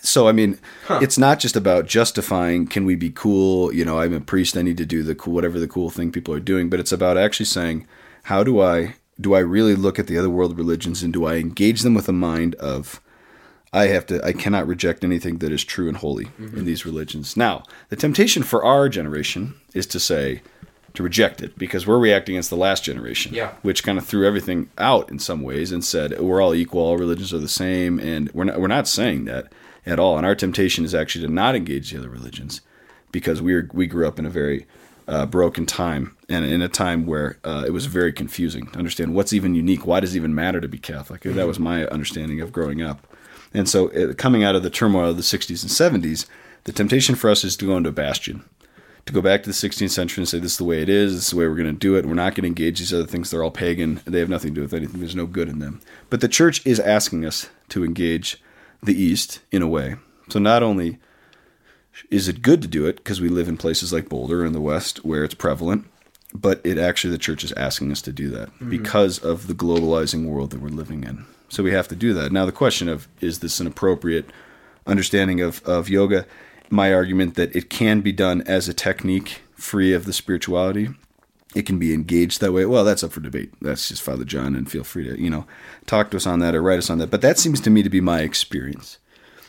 So 0.03 0.29
I 0.29 0.33
mean, 0.33 0.59
it's 0.91 1.17
not 1.17 1.41
just 1.41 1.57
about 1.57 1.87
justifying 1.87 2.67
can 2.67 2.85
we 2.85 2.95
be 2.95 3.11
cool, 3.11 3.73
you 3.73 3.87
know, 3.87 3.99
I'm 3.99 4.13
a 4.13 4.21
priest, 4.21 4.57
I 4.57 4.63
need 4.63 4.77
to 4.77 4.87
do 4.87 5.03
the 5.03 5.15
cool 5.15 5.33
whatever 5.33 5.59
the 5.59 5.67
cool 5.67 5.89
thing 5.89 6.13
people 6.13 6.35
are 6.35 6.41
doing, 6.41 6.69
but 6.69 6.79
it's 6.79 6.93
about 6.93 7.17
actually 7.17 7.47
saying 7.47 7.87
how 8.25 8.45
do 8.45 8.61
I 8.61 8.97
do 9.19 9.35
I 9.35 9.41
really 9.41 9.75
look 9.75 9.99
at 9.99 10.09
the 10.09 10.19
other 10.19 10.31
world 10.31 10.59
religions 10.59 11.03
and 11.03 11.13
do 11.13 11.25
I 11.25 11.37
engage 11.37 11.81
them 11.81 11.95
with 11.95 12.09
a 12.09 12.13
mind 12.13 12.55
of 12.57 13.01
I 13.73 13.87
have 13.87 14.07
to 14.07 14.25
I 14.25 14.33
cannot 14.33 14.67
reject 14.67 15.05
anything 15.05 15.39
that 15.39 15.53
is 15.53 15.63
true 15.65 15.89
and 15.89 15.97
holy 15.97 16.29
in 16.39 16.65
these 16.65 16.85
religions. 16.85 17.37
Now, 17.37 17.63
the 17.89 17.97
temptation 17.97 18.43
for 18.43 18.65
our 18.65 18.89
generation 18.89 19.55
is 19.75 19.87
to 19.89 20.01
say 20.01 20.43
to 20.95 21.05
reject 21.05 21.41
it 21.41 21.57
because 21.57 21.87
we're 21.87 22.01
reacting 22.01 22.35
against 22.35 22.51
the 22.51 22.57
last 22.57 22.83
generation, 22.83 23.33
Yeah. 23.33 23.53
which 23.63 23.85
kind 23.85 23.97
of 23.97 24.05
threw 24.05 24.27
everything 24.27 24.71
out 24.77 25.09
in 25.09 25.21
some 25.21 25.41
ways 25.43 25.71
and 25.71 25.85
said 25.85 26.19
we're 26.19 26.43
all 26.43 26.53
equal, 26.53 26.83
all 26.83 26.97
religions 26.99 27.33
are 27.33 27.39
the 27.39 27.47
same, 27.49 28.01
and 28.01 28.29
we're 28.33 28.45
not 28.45 28.61
we're 28.61 28.67
not 28.67 28.89
saying 28.89 29.27
that 29.27 29.53
at 29.87 30.01
all. 30.01 30.17
And 30.17 30.27
our 30.27 30.35
temptation 30.35 30.85
is 30.85 30.95
actually 30.95 31.27
to 31.27 31.33
not 31.33 31.55
engage 31.55 31.93
the 31.93 31.99
other 31.99 32.09
religions 32.11 32.61
because 33.13 33.41
we 33.41 33.63
we 33.73 33.87
grew 33.87 34.07
up 34.09 34.19
in 34.19 34.27
a 34.27 34.31
very 34.31 34.67
uh, 35.07 35.27
broken 35.27 35.65
time 35.67 36.17
and 36.29 36.45
in 36.45 36.61
a 36.61 36.69
time 36.69 37.07
where 37.07 37.39
uh, 37.45 37.65
it 37.67 37.71
was 37.71 37.87
very 37.87 38.13
confusing 38.13 38.67
to 38.69 38.79
understand 38.79 39.15
what's 39.15 39.33
even 39.33 39.55
unique. 39.55 39.87
Why 39.87 40.01
does 40.01 40.15
it 40.15 40.19
even 40.19 40.35
matter 40.35 40.61
to 40.61 40.69
be 40.69 40.79
Catholic? 40.79 41.23
That 41.23 41.47
was 41.47 41.59
my 41.61 41.85
understanding 41.87 42.41
of 42.41 42.51
growing 42.53 42.83
up. 42.83 43.07
And 43.53 43.69
so, 43.69 43.91
uh, 43.91 44.15
coming 44.15 44.45
out 44.45 44.55
of 44.55 44.63
the 44.63 44.71
turmoil 44.71 45.11
of 45.11 45.17
the 45.17 45.23
60s 45.23 45.63
and 45.63 46.03
70s, 46.05 46.27
the 46.65 46.73
temptation 46.73 47.15
for 47.15 47.31
us 47.31 47.43
is 47.43 47.57
to 47.57 47.67
go 47.67 47.77
into 47.77 47.89
a 47.89 47.93
bastion, 47.93 48.45
to 49.07 49.13
go 49.13 49.21
back 49.21 49.43
to 49.43 49.49
the 49.49 49.55
16th 49.55 49.91
century 49.91 50.23
and 50.23 50.29
say, 50.29 50.39
this 50.39 50.53
is 50.53 50.59
the 50.59 50.65
way 50.65 50.83
it 50.83 50.89
is, 50.89 51.15
this 51.15 51.25
is 51.25 51.31
the 51.31 51.37
way 51.37 51.49
we're 51.49 51.57
going 51.57 51.67
to 51.67 51.73
do 51.73 51.97
it. 51.97 52.07
We're 52.07 52.15
not 52.15 52.35
going 52.35 52.43
to 52.43 52.49
engage 52.49 52.79
these 52.79 52.95
other 52.95 53.07
things. 53.07 53.31
They're 53.31 53.43
all 53.43 53.51
pagan. 53.51 54.01
They 54.05 54.21
have 54.21 54.29
nothing 54.29 54.51
to 54.51 54.55
do 54.57 54.63
with 54.63 54.75
anything. 54.75 55.01
There's 55.01 55.17
no 55.17 55.27
good 55.27 55.49
in 55.49 55.59
them. 55.59 55.81
But 56.11 56.21
the 56.21 56.29
church 56.29 56.65
is 56.67 56.79
asking 56.79 57.25
us 57.25 57.49
to 57.71 57.85
engage 57.85 58.41
the 58.83 59.01
East 59.01 59.41
in 59.51 59.63
a 59.63 59.69
way. 59.69 59.97
So, 60.29 60.39
not 60.39 60.63
only 60.63 60.99
is 62.11 62.29
it 62.29 62.43
good 62.43 62.63
to 62.63 62.69
do 62.69 62.87
it 62.87 62.97
because 62.97 63.21
we 63.21 63.29
live 63.29 63.49
in 63.49 63.57
places 63.57 63.93
like 63.93 64.09
Boulder 64.09 64.45
in 64.45 64.53
the 64.53 64.61
West 64.61 65.05
where 65.05 65.25
it's 65.25 65.35
prevalent, 65.35 65.87
but 66.33 66.61
it 66.65 66.79
actually 66.79 67.11
the 67.11 67.19
church 67.19 67.45
is 67.45 67.53
asking 67.53 67.91
us 67.91 68.01
to 68.03 68.13
do 68.13 68.31
that 68.31 68.51
because 68.69 69.19
of 69.19 69.47
the 69.47 69.55
globalizing 69.55 70.27
world 70.27 70.51
that 70.51 70.61
we're 70.61 70.69
living 70.69 71.05
in. 71.05 71.27
So 71.51 71.63
we 71.63 71.73
have 71.73 71.89
to 71.89 71.97
do 71.97 72.15
that. 72.15 72.33
Now 72.33 72.47
the 72.47 72.53
question 72.53 72.89
of 72.89 73.09
is 73.21 73.41
this 73.41 73.61
an 73.61 73.67
appropriate 73.67 74.31
understanding 74.87 75.41
of, 75.41 75.63
of 75.65 75.91
yoga? 75.91 76.25
My 76.71 76.95
argument 76.95 77.35
that 77.35 77.55
it 77.55 77.69
can 77.69 78.01
be 78.01 78.13
done 78.13 78.43
as 78.47 78.69
a 78.69 78.75
technique 78.75 79.43
free 79.55 79.93
of 79.93 80.05
the 80.05 80.13
spirituality. 80.13 80.89
It 81.55 81.67
can 81.67 81.81
be 81.81 81.93
engaged 81.93 82.41
that 82.41 82.53
way. 82.53 82.65
Well, 82.65 82.85
that's 82.85 83.03
up 83.03 83.11
for 83.11 83.21
debate. 83.21 83.53
That's 83.61 83.89
just 83.89 84.03
Father 84.03 84.25
John, 84.25 84.55
and 84.55 84.71
feel 84.71 84.85
free 84.85 85.05
to 85.05 85.21
you 85.21 85.29
know 85.29 85.47
talk 85.87 86.13
to 86.13 86.17
us 86.17 86.27
on 86.27 86.39
that 86.39 86.55
or 86.55 86.63
write 86.63 86.79
us 86.79 86.89
on 86.89 86.99
that. 86.99 87.11
But 87.11 87.23
that 87.23 87.39
seems 87.39 87.61
to 87.63 87.71
me 87.71 87.83
to 87.83 87.91
be 87.91 88.01
my 88.01 88.21
experience 88.21 88.99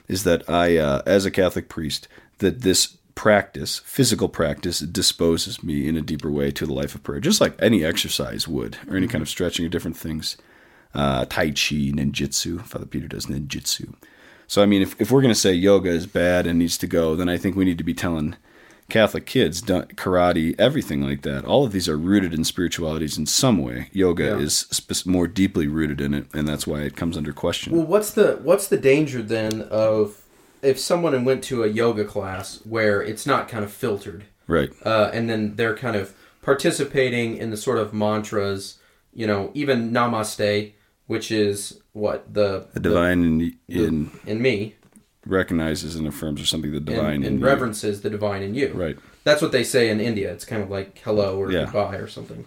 is 0.07 0.23
that 0.25 0.47
I, 0.49 0.77
uh, 0.77 1.01
as 1.05 1.25
a 1.25 1.31
Catholic 1.31 1.69
priest, 1.69 2.07
that 2.39 2.61
this 2.61 2.97
practice, 3.15 3.79
physical 3.85 4.27
practice, 4.27 4.79
disposes 4.79 5.63
me 5.63 5.87
in 5.87 5.95
a 5.95 6.01
deeper 6.01 6.29
way 6.29 6.51
to 6.51 6.65
the 6.65 6.73
life 6.73 6.95
of 6.95 7.03
prayer, 7.03 7.19
just 7.19 7.39
like 7.39 7.55
any 7.61 7.85
exercise 7.85 8.47
would, 8.47 8.77
or 8.89 8.97
any 8.97 9.07
kind 9.07 9.21
of 9.21 9.29
stretching 9.29 9.65
or 9.65 9.69
different 9.69 9.95
things. 9.95 10.37
Uh, 10.93 11.25
tai 11.25 11.47
Chi, 11.51 11.91
ninjutsu. 11.93 12.61
Father 12.65 12.85
Peter 12.85 13.07
does 13.07 13.27
ninjutsu. 13.27 13.93
So, 14.47 14.61
I 14.61 14.65
mean, 14.65 14.81
if, 14.81 14.99
if 14.99 15.09
we're 15.11 15.21
going 15.21 15.33
to 15.33 15.39
say 15.39 15.53
yoga 15.53 15.89
is 15.89 16.05
bad 16.05 16.45
and 16.45 16.59
needs 16.59 16.77
to 16.79 16.87
go, 16.87 17.15
then 17.15 17.29
I 17.29 17.37
think 17.37 17.55
we 17.55 17.63
need 17.63 17.77
to 17.77 17.83
be 17.85 17.93
telling 17.93 18.35
Catholic 18.89 19.25
kids 19.25 19.61
karate, 19.61 20.53
everything 20.59 21.01
like 21.01 21.21
that. 21.21 21.45
All 21.45 21.63
of 21.65 21.71
these 21.71 21.87
are 21.87 21.97
rooted 21.97 22.33
in 22.33 22.43
spiritualities 22.43 23.17
in 23.17 23.25
some 23.25 23.57
way. 23.59 23.87
Yoga 23.93 24.25
Yeah. 24.25 24.39
is 24.39 24.67
sp- 24.75 25.07
more 25.07 25.27
deeply 25.27 25.67
rooted 25.67 26.01
in 26.01 26.13
it, 26.13 26.25
and 26.33 26.45
that's 26.45 26.67
why 26.67 26.81
it 26.81 26.97
comes 26.97 27.15
under 27.15 27.31
question. 27.31 27.71
Well, 27.71 27.85
what's 27.85 28.11
the 28.11 28.39
what's 28.43 28.67
the 28.67 28.75
danger 28.77 29.21
then 29.21 29.61
of 29.71 30.21
if 30.61 30.77
someone 30.77 31.23
went 31.23 31.43
to 31.45 31.63
a 31.63 31.67
yoga 31.67 32.03
class 32.03 32.59
where 32.65 33.01
it's 33.01 33.25
not 33.25 33.47
kind 33.47 33.63
of 33.63 33.71
filtered, 33.71 34.25
right. 34.47 34.69
uh, 34.85 35.09
and 35.13 35.29
then 35.29 35.55
they're 35.55 35.77
kind 35.77 35.95
of 35.95 36.13
participating 36.41 37.37
in 37.37 37.49
the 37.49 37.57
sort 37.57 37.77
of 37.77 37.93
mantras, 37.93 38.77
you 39.13 39.25
know, 39.25 39.51
even 39.53 39.91
Namaste, 39.91 40.73
which 41.11 41.29
is 41.31 41.81
what 41.91 42.33
the 42.33 42.65
The 42.73 42.79
divine 42.79 43.19
in, 43.29 43.57
in 43.67 44.11
in 44.25 44.41
me 44.41 44.75
recognizes 45.25 45.95
and 45.97 46.07
affirms 46.07 46.41
or 46.41 46.45
something 46.45 46.71
the 46.71 46.79
divine 46.79 47.15
and, 47.15 47.25
in 47.25 47.33
and 47.33 47.39
you. 47.41 47.45
reverences 47.45 48.01
the 48.01 48.09
divine 48.09 48.41
in 48.41 48.55
you. 48.55 48.69
Right. 48.73 48.97
That's 49.25 49.41
what 49.41 49.51
they 49.51 49.63
say 49.63 49.89
in 49.89 49.99
India. 49.99 50.31
It's 50.31 50.45
kind 50.45 50.63
of 50.63 50.69
like 50.69 50.99
hello 51.05 51.37
or 51.41 51.51
Yeah. 51.51 51.65
goodbye 51.65 51.97
or 51.97 52.07
something. 52.07 52.45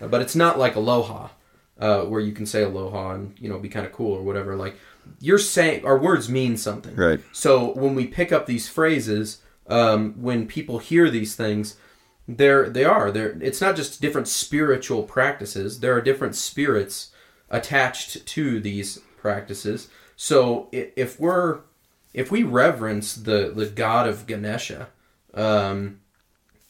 Uh, 0.00 0.08
but 0.08 0.20
it's 0.20 0.34
not 0.34 0.58
like 0.58 0.74
aloha, 0.76 1.28
uh, 1.78 2.00
where 2.10 2.20
you 2.20 2.32
can 2.32 2.46
say 2.46 2.62
aloha 2.64 3.12
and 3.14 3.34
you 3.38 3.48
know 3.48 3.58
be 3.58 3.68
kind 3.68 3.86
of 3.86 3.92
cool 3.92 4.12
or 4.18 4.22
whatever. 4.22 4.56
Like 4.56 4.74
you're 5.20 5.38
saying, 5.56 5.84
our 5.84 5.98
words 5.98 6.28
mean 6.28 6.56
something. 6.56 6.94
Right. 6.96 7.20
So 7.32 7.72
when 7.82 7.94
we 7.94 8.06
pick 8.08 8.32
up 8.32 8.44
these 8.46 8.68
phrases, 8.68 9.26
um, 9.68 10.14
when 10.26 10.46
people 10.56 10.78
hear 10.90 11.08
these 11.10 11.36
things, 11.36 11.76
they're 12.26 12.68
they 12.76 12.84
are 12.84 13.10
they're. 13.14 13.32
It's 13.40 13.60
not 13.60 13.76
just 13.76 14.00
different 14.04 14.28
spiritual 14.28 15.02
practices. 15.04 15.78
There 15.80 15.94
are 15.96 16.02
different 16.10 16.34
spirits 16.34 17.12
attached 17.50 18.26
to 18.26 18.60
these 18.60 18.98
practices. 19.16 19.88
So 20.16 20.68
if 20.72 21.18
we're 21.18 21.60
if 22.12 22.30
we 22.30 22.42
reverence 22.42 23.14
the 23.14 23.52
the 23.54 23.66
god 23.66 24.08
of 24.08 24.26
Ganesha, 24.26 24.88
um, 25.34 26.00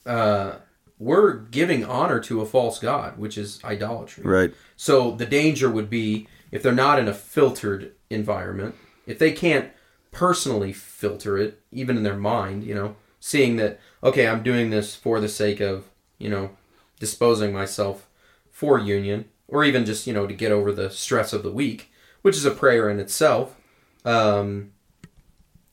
uh, 0.06 0.56
we're 0.98 1.32
giving 1.32 1.84
honor 1.84 2.20
to 2.20 2.40
a 2.40 2.46
false 2.46 2.78
god, 2.78 3.18
which 3.18 3.38
is 3.38 3.62
idolatry. 3.64 4.24
Right. 4.24 4.54
So 4.76 5.12
the 5.12 5.26
danger 5.26 5.70
would 5.70 5.90
be 5.90 6.28
if 6.50 6.62
they're 6.62 6.72
not 6.72 6.98
in 6.98 7.08
a 7.08 7.14
filtered 7.14 7.92
environment, 8.10 8.74
if 9.06 9.18
they 9.18 9.32
can't 9.32 9.70
personally 10.10 10.72
filter 10.72 11.38
it, 11.38 11.60
even 11.72 11.96
in 11.96 12.02
their 12.02 12.16
mind, 12.16 12.64
you 12.64 12.74
know, 12.74 12.96
seeing 13.20 13.56
that, 13.56 13.78
okay, 14.02 14.26
I'm 14.26 14.42
doing 14.42 14.70
this 14.70 14.94
for 14.94 15.20
the 15.20 15.28
sake 15.28 15.60
of, 15.60 15.84
you 16.18 16.28
know, 16.28 16.50
disposing 16.98 17.52
myself 17.52 18.08
for 18.50 18.78
union, 18.78 19.26
or 19.50 19.64
even 19.64 19.84
just, 19.84 20.06
you 20.06 20.12
know, 20.12 20.26
to 20.26 20.34
get 20.34 20.52
over 20.52 20.72
the 20.72 20.90
stress 20.90 21.32
of 21.32 21.42
the 21.42 21.50
week, 21.52 21.90
which 22.22 22.36
is 22.36 22.44
a 22.44 22.50
prayer 22.50 22.88
in 22.88 22.98
itself. 22.98 23.56
Um, 24.04 24.72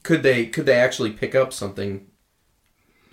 could 0.03 0.23
they 0.23 0.45
could 0.45 0.65
they 0.65 0.75
actually 0.79 1.11
pick 1.11 1.35
up 1.35 1.53
something 1.53 2.07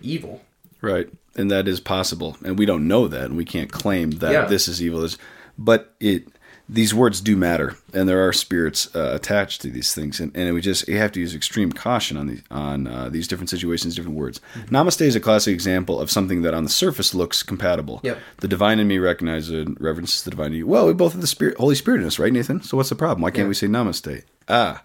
evil? 0.00 0.42
Right. 0.80 1.08
And 1.36 1.50
that 1.50 1.66
is 1.68 1.80
possible. 1.80 2.36
And 2.44 2.58
we 2.58 2.66
don't 2.66 2.86
know 2.88 3.08
that 3.08 3.24
and 3.24 3.36
we 3.36 3.44
can't 3.44 3.72
claim 3.72 4.10
that 4.12 4.32
Yeah. 4.32 4.44
this 4.46 4.68
is 4.68 4.82
evil. 4.82 5.02
Is 5.04 5.18
but 5.58 5.94
it 6.00 6.26
these 6.66 6.94
words 6.94 7.20
do 7.20 7.36
matter 7.36 7.76
and 7.92 8.08
there 8.08 8.26
are 8.26 8.32
spirits 8.32 8.88
uh, 8.96 9.12
attached 9.14 9.60
to 9.60 9.68
these 9.70 9.94
things 9.94 10.18
and, 10.18 10.34
and 10.34 10.54
we 10.54 10.60
just 10.62 10.88
you 10.88 10.96
have 10.96 11.12
to 11.12 11.20
use 11.20 11.34
extreme 11.34 11.70
caution 11.70 12.16
on 12.16 12.26
these 12.26 12.42
on 12.50 12.86
uh, 12.86 13.08
these 13.10 13.28
different 13.28 13.50
situations 13.50 13.94
different 13.94 14.16
words. 14.16 14.40
Namaste 14.70 15.02
is 15.02 15.14
a 15.14 15.20
classic 15.20 15.52
example 15.52 16.00
of 16.00 16.10
something 16.10 16.40
that 16.42 16.54
on 16.54 16.64
the 16.64 16.70
surface 16.70 17.14
looks 17.14 17.42
compatible. 17.42 18.00
Yep. 18.02 18.18
the 18.38 18.48
divine 18.48 18.78
in 18.78 18.88
me 18.88 18.98
recognizes 18.98 19.50
and 19.50 19.78
reverences 19.80 20.22
the 20.22 20.30
divine 20.30 20.52
in 20.52 20.58
you. 20.58 20.66
Well 20.66 20.86
we 20.86 20.94
both 20.94 21.12
have 21.12 21.20
the 21.20 21.26
spirit 21.26 21.58
holy 21.58 21.74
spirit 21.74 22.00
in 22.00 22.06
us 22.06 22.18
right 22.18 22.32
nathan? 22.32 22.62
So 22.62 22.76
what's 22.78 22.88
the 22.88 22.94
problem? 22.96 23.20
Why 23.20 23.30
can't 23.30 23.44
Yeah. 23.44 23.48
we 23.48 23.54
say 23.54 23.66
namaste? 23.66 24.22
Ah 24.48 24.80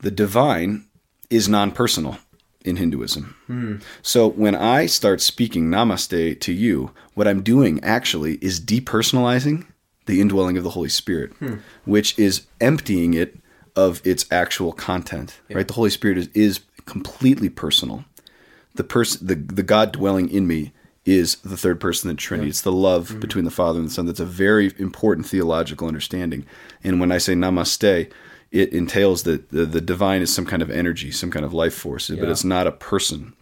the 0.00 0.10
divine 0.10 0.84
is 1.30 1.48
non-personal 1.48 2.18
in 2.62 2.76
Hinduism. 2.76 3.84
So 4.02 4.26
when 4.28 4.54
I 4.54 4.84
start 4.86 5.20
speaking 5.22 5.68
namaste 5.70 6.40
to 6.40 6.52
you, 6.52 6.90
what 7.14 7.26
I'm 7.28 7.42
doing 7.42 7.82
actually 7.82 8.34
is 8.42 8.60
depersonalizing 8.60 9.66
the 10.06 10.20
indwelling 10.20 10.56
of 10.56 10.64
the 10.64 10.70
Holy 10.70 10.88
Spirit, 10.88 11.32
hmm. 11.34 11.56
which 11.84 12.18
is 12.18 12.46
emptying 12.60 13.14
it 13.14 13.38
of 13.76 14.00
its 14.06 14.26
actual 14.30 14.72
content. 14.72 15.40
Right? 15.50 15.66
The 15.66 15.74
Holy 15.74 15.90
Spirit 15.90 16.18
is, 16.18 16.28
is 16.28 16.60
completely 16.86 17.48
personal. 17.48 18.04
The 18.74 18.84
person 18.84 19.26
the 19.26 19.34
the 19.34 19.62
God 19.62 19.92
dwelling 19.92 20.28
in 20.28 20.46
me 20.46 20.72
is 21.04 21.36
the 21.36 21.56
third 21.56 21.80
person 21.80 22.10
of 22.10 22.16
the 22.16 22.20
Trinity. 22.20 22.48
It's 22.48 22.62
the 22.62 22.72
love 22.72 23.08
mm-hmm. 23.08 23.20
between 23.20 23.44
the 23.44 23.50
Father 23.50 23.78
and 23.78 23.88
the 23.88 23.92
Son. 23.92 24.06
That's 24.06 24.20
a 24.20 24.24
very 24.24 24.72
important 24.78 25.26
theological 25.26 25.86
understanding. 25.86 26.46
And 26.82 26.98
when 26.98 27.12
I 27.12 27.18
say 27.18 27.34
namaste, 27.34 28.10
it 28.50 28.72
entails 28.72 29.24
that 29.24 29.50
the, 29.50 29.66
the 29.66 29.80
divine 29.80 30.22
is 30.22 30.34
some 30.34 30.46
kind 30.46 30.62
of 30.62 30.70
energy, 30.70 31.10
some 31.10 31.30
kind 31.30 31.44
of 31.44 31.52
life 31.52 31.74
force, 31.74 32.08
but 32.08 32.28
it's 32.28 32.44
not 32.44 32.66
a 32.66 32.72
person. 32.72 33.34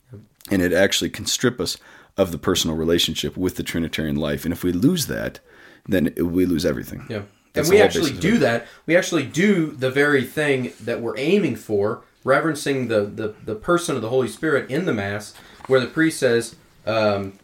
And 0.51 0.61
it 0.61 0.73
actually 0.73 1.11
can 1.11 1.27
strip 1.27 1.61
us 1.61 1.77
of 2.17 2.33
the 2.33 2.39
personal 2.39 2.77
relationship 2.77 3.37
with 3.37 3.57
the 3.57 3.63
Trinitarian 3.63 4.17
life. 4.17 4.45
And 4.45 4.53
if 4.53 4.65
we 4.65 4.73
lose 4.73 5.07
that, 5.07 5.41
then 5.87 6.13
we 6.17 6.47
lose 6.47 6.65
everything. 6.65 7.05
Yeah. 7.09 7.23
That's 7.53 7.69
and 7.69 7.77
we 7.77 7.83
actually 7.83 8.13
do 8.13 8.39
that. 8.39 8.67
We 8.87 8.97
actually 8.97 9.27
do 9.27 9.73
the 9.73 9.91
very 9.91 10.25
thing 10.25 10.73
that 10.81 11.03
we're 11.03 11.19
aiming 11.19 11.57
for, 11.57 12.03
reverencing 12.25 12.89
the, 12.89 13.03
the, 13.03 13.35
the 13.45 13.55
person 13.55 13.95
of 13.95 14.01
the 14.01 14.09
Holy 14.09 14.29
Spirit 14.29 14.71
in 14.71 14.87
the 14.87 14.93
Mass, 14.95 15.35
where 15.67 15.79
the 15.79 15.87
priest 15.87 16.19
says, 16.19 16.57
um, 16.87 17.35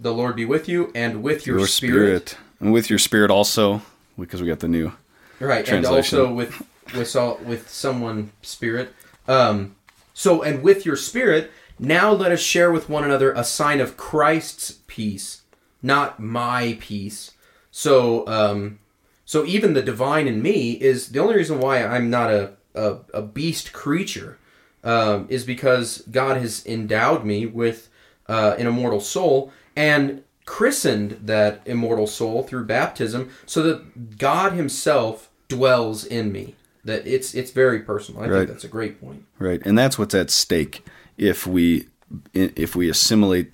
The 0.00 0.12
Lord 0.12 0.34
be 0.34 0.44
with 0.44 0.68
you 0.68 0.90
and 0.96 1.22
with 1.22 1.46
your, 1.46 1.58
Your 1.58 1.68
spirit. 1.68 2.36
And 2.58 2.72
with 2.72 2.90
your 2.90 2.98
spirit 2.98 3.30
also, 3.30 3.82
because 4.18 4.40
we 4.42 4.48
got 4.48 4.60
the 4.60 4.68
new. 4.68 4.92
Right, 5.38 5.64
Translation. 5.66 6.18
and 6.18 6.26
also 6.28 6.34
with 6.34 6.62
with 6.94 7.14
with 7.44 7.68
someone 7.68 8.30
spirit. 8.42 8.94
Um, 9.26 9.74
so 10.14 10.42
and 10.42 10.62
with 10.62 10.86
your 10.86 10.96
spirit, 10.96 11.50
now 11.78 12.12
let 12.12 12.30
us 12.30 12.40
share 12.40 12.70
with 12.70 12.88
one 12.88 13.02
another 13.02 13.32
a 13.32 13.44
sign 13.44 13.80
of 13.80 13.96
Christ's 13.96 14.78
peace, 14.86 15.42
not 15.82 16.20
my 16.20 16.76
peace. 16.80 17.32
So 17.72 18.24
um, 18.28 18.78
so 19.24 19.44
even 19.44 19.72
the 19.72 19.82
divine 19.82 20.28
in 20.28 20.40
me 20.42 20.72
is 20.72 21.08
the 21.08 21.18
only 21.18 21.34
reason 21.34 21.58
why 21.58 21.84
I'm 21.84 22.08
not 22.10 22.30
a 22.30 22.52
a, 22.74 22.98
a 23.12 23.22
beast 23.22 23.72
creature 23.72 24.38
um, 24.84 25.26
is 25.28 25.44
because 25.44 26.02
God 26.10 26.36
has 26.36 26.64
endowed 26.66 27.24
me 27.24 27.46
with 27.46 27.88
uh, 28.28 28.54
an 28.58 28.66
immortal 28.66 29.00
soul 29.00 29.52
and 29.74 30.22
christened 30.44 31.18
that 31.24 31.62
immortal 31.66 32.06
soul 32.06 32.42
through 32.42 32.64
baptism 32.64 33.30
so 33.46 33.62
that 33.62 34.18
God 34.18 34.52
Himself 34.52 35.30
dwells 35.48 36.04
in 36.04 36.30
me. 36.32 36.54
That 36.84 37.06
it's 37.06 37.34
it's 37.34 37.52
very 37.52 37.80
personal. 37.80 38.22
I 38.22 38.26
Right. 38.26 38.38
think 38.38 38.50
that's 38.50 38.64
a 38.64 38.68
great 38.68 39.00
point. 39.00 39.24
Right, 39.38 39.62
and 39.64 39.78
that's 39.78 39.98
what's 39.98 40.14
at 40.14 40.30
stake 40.30 40.84
if 41.16 41.46
we 41.46 41.88
if 42.34 42.74
we 42.76 42.90
assimilate 42.90 43.52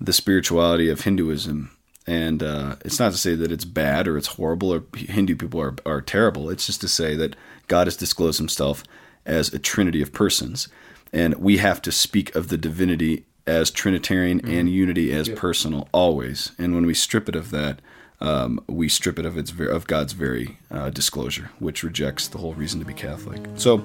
the 0.00 0.12
spirituality 0.12 0.88
of 0.88 1.02
Hinduism. 1.02 1.70
And 2.10 2.42
uh, 2.42 2.74
it's 2.84 2.98
not 2.98 3.12
to 3.12 3.18
say 3.18 3.36
that 3.36 3.52
it's 3.52 3.64
bad 3.64 4.08
or 4.08 4.16
it's 4.18 4.26
horrible 4.36 4.72
or 4.74 4.82
Hindu 4.96 5.36
people 5.36 5.60
are 5.60 5.76
are 5.86 6.00
terrible. 6.02 6.50
It's 6.50 6.66
just 6.66 6.80
to 6.80 6.88
say 6.88 7.14
that 7.14 7.36
God 7.68 7.86
has 7.86 7.96
disclosed 7.96 8.38
Himself 8.38 8.82
as 9.24 9.54
a 9.54 9.58
trinity 9.60 10.02
of 10.02 10.12
persons, 10.12 10.68
and 11.12 11.34
we 11.34 11.58
have 11.58 11.80
to 11.82 11.92
speak 11.92 12.34
of 12.34 12.48
the 12.48 12.58
divinity 12.58 13.24
as 13.46 13.70
Trinitarian 13.70 14.40
and 14.48 14.68
unity 14.68 15.12
as 15.12 15.28
personal 15.28 15.88
always. 15.92 16.50
And 16.58 16.74
when 16.74 16.84
we 16.86 16.94
strip 16.94 17.28
it 17.28 17.36
of 17.36 17.50
that, 17.52 17.80
um, 18.20 18.58
we 18.66 18.88
strip 18.88 19.18
it 19.18 19.24
of 19.26 19.38
its 19.38 19.50
ver- 19.50 19.68
of 19.68 19.86
God's 19.86 20.12
very 20.12 20.58
uh, 20.70 20.90
disclosure, 20.90 21.50
which 21.60 21.82
rejects 21.84 22.26
the 22.28 22.38
whole 22.38 22.54
reason 22.54 22.80
to 22.80 22.86
be 22.86 22.94
Catholic. 22.94 23.40
So 23.54 23.84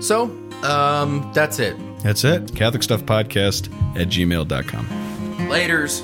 So 0.00 0.24
um, 0.64 1.30
that's 1.32 1.58
it. 1.60 1.76
that's 2.02 2.24
it. 2.24 2.54
Catholic 2.56 2.82
Stuff 2.82 3.02
Podcast 3.04 3.68
at 3.96 4.08
gmail.com. 4.08 4.86
Laters. 5.48 6.02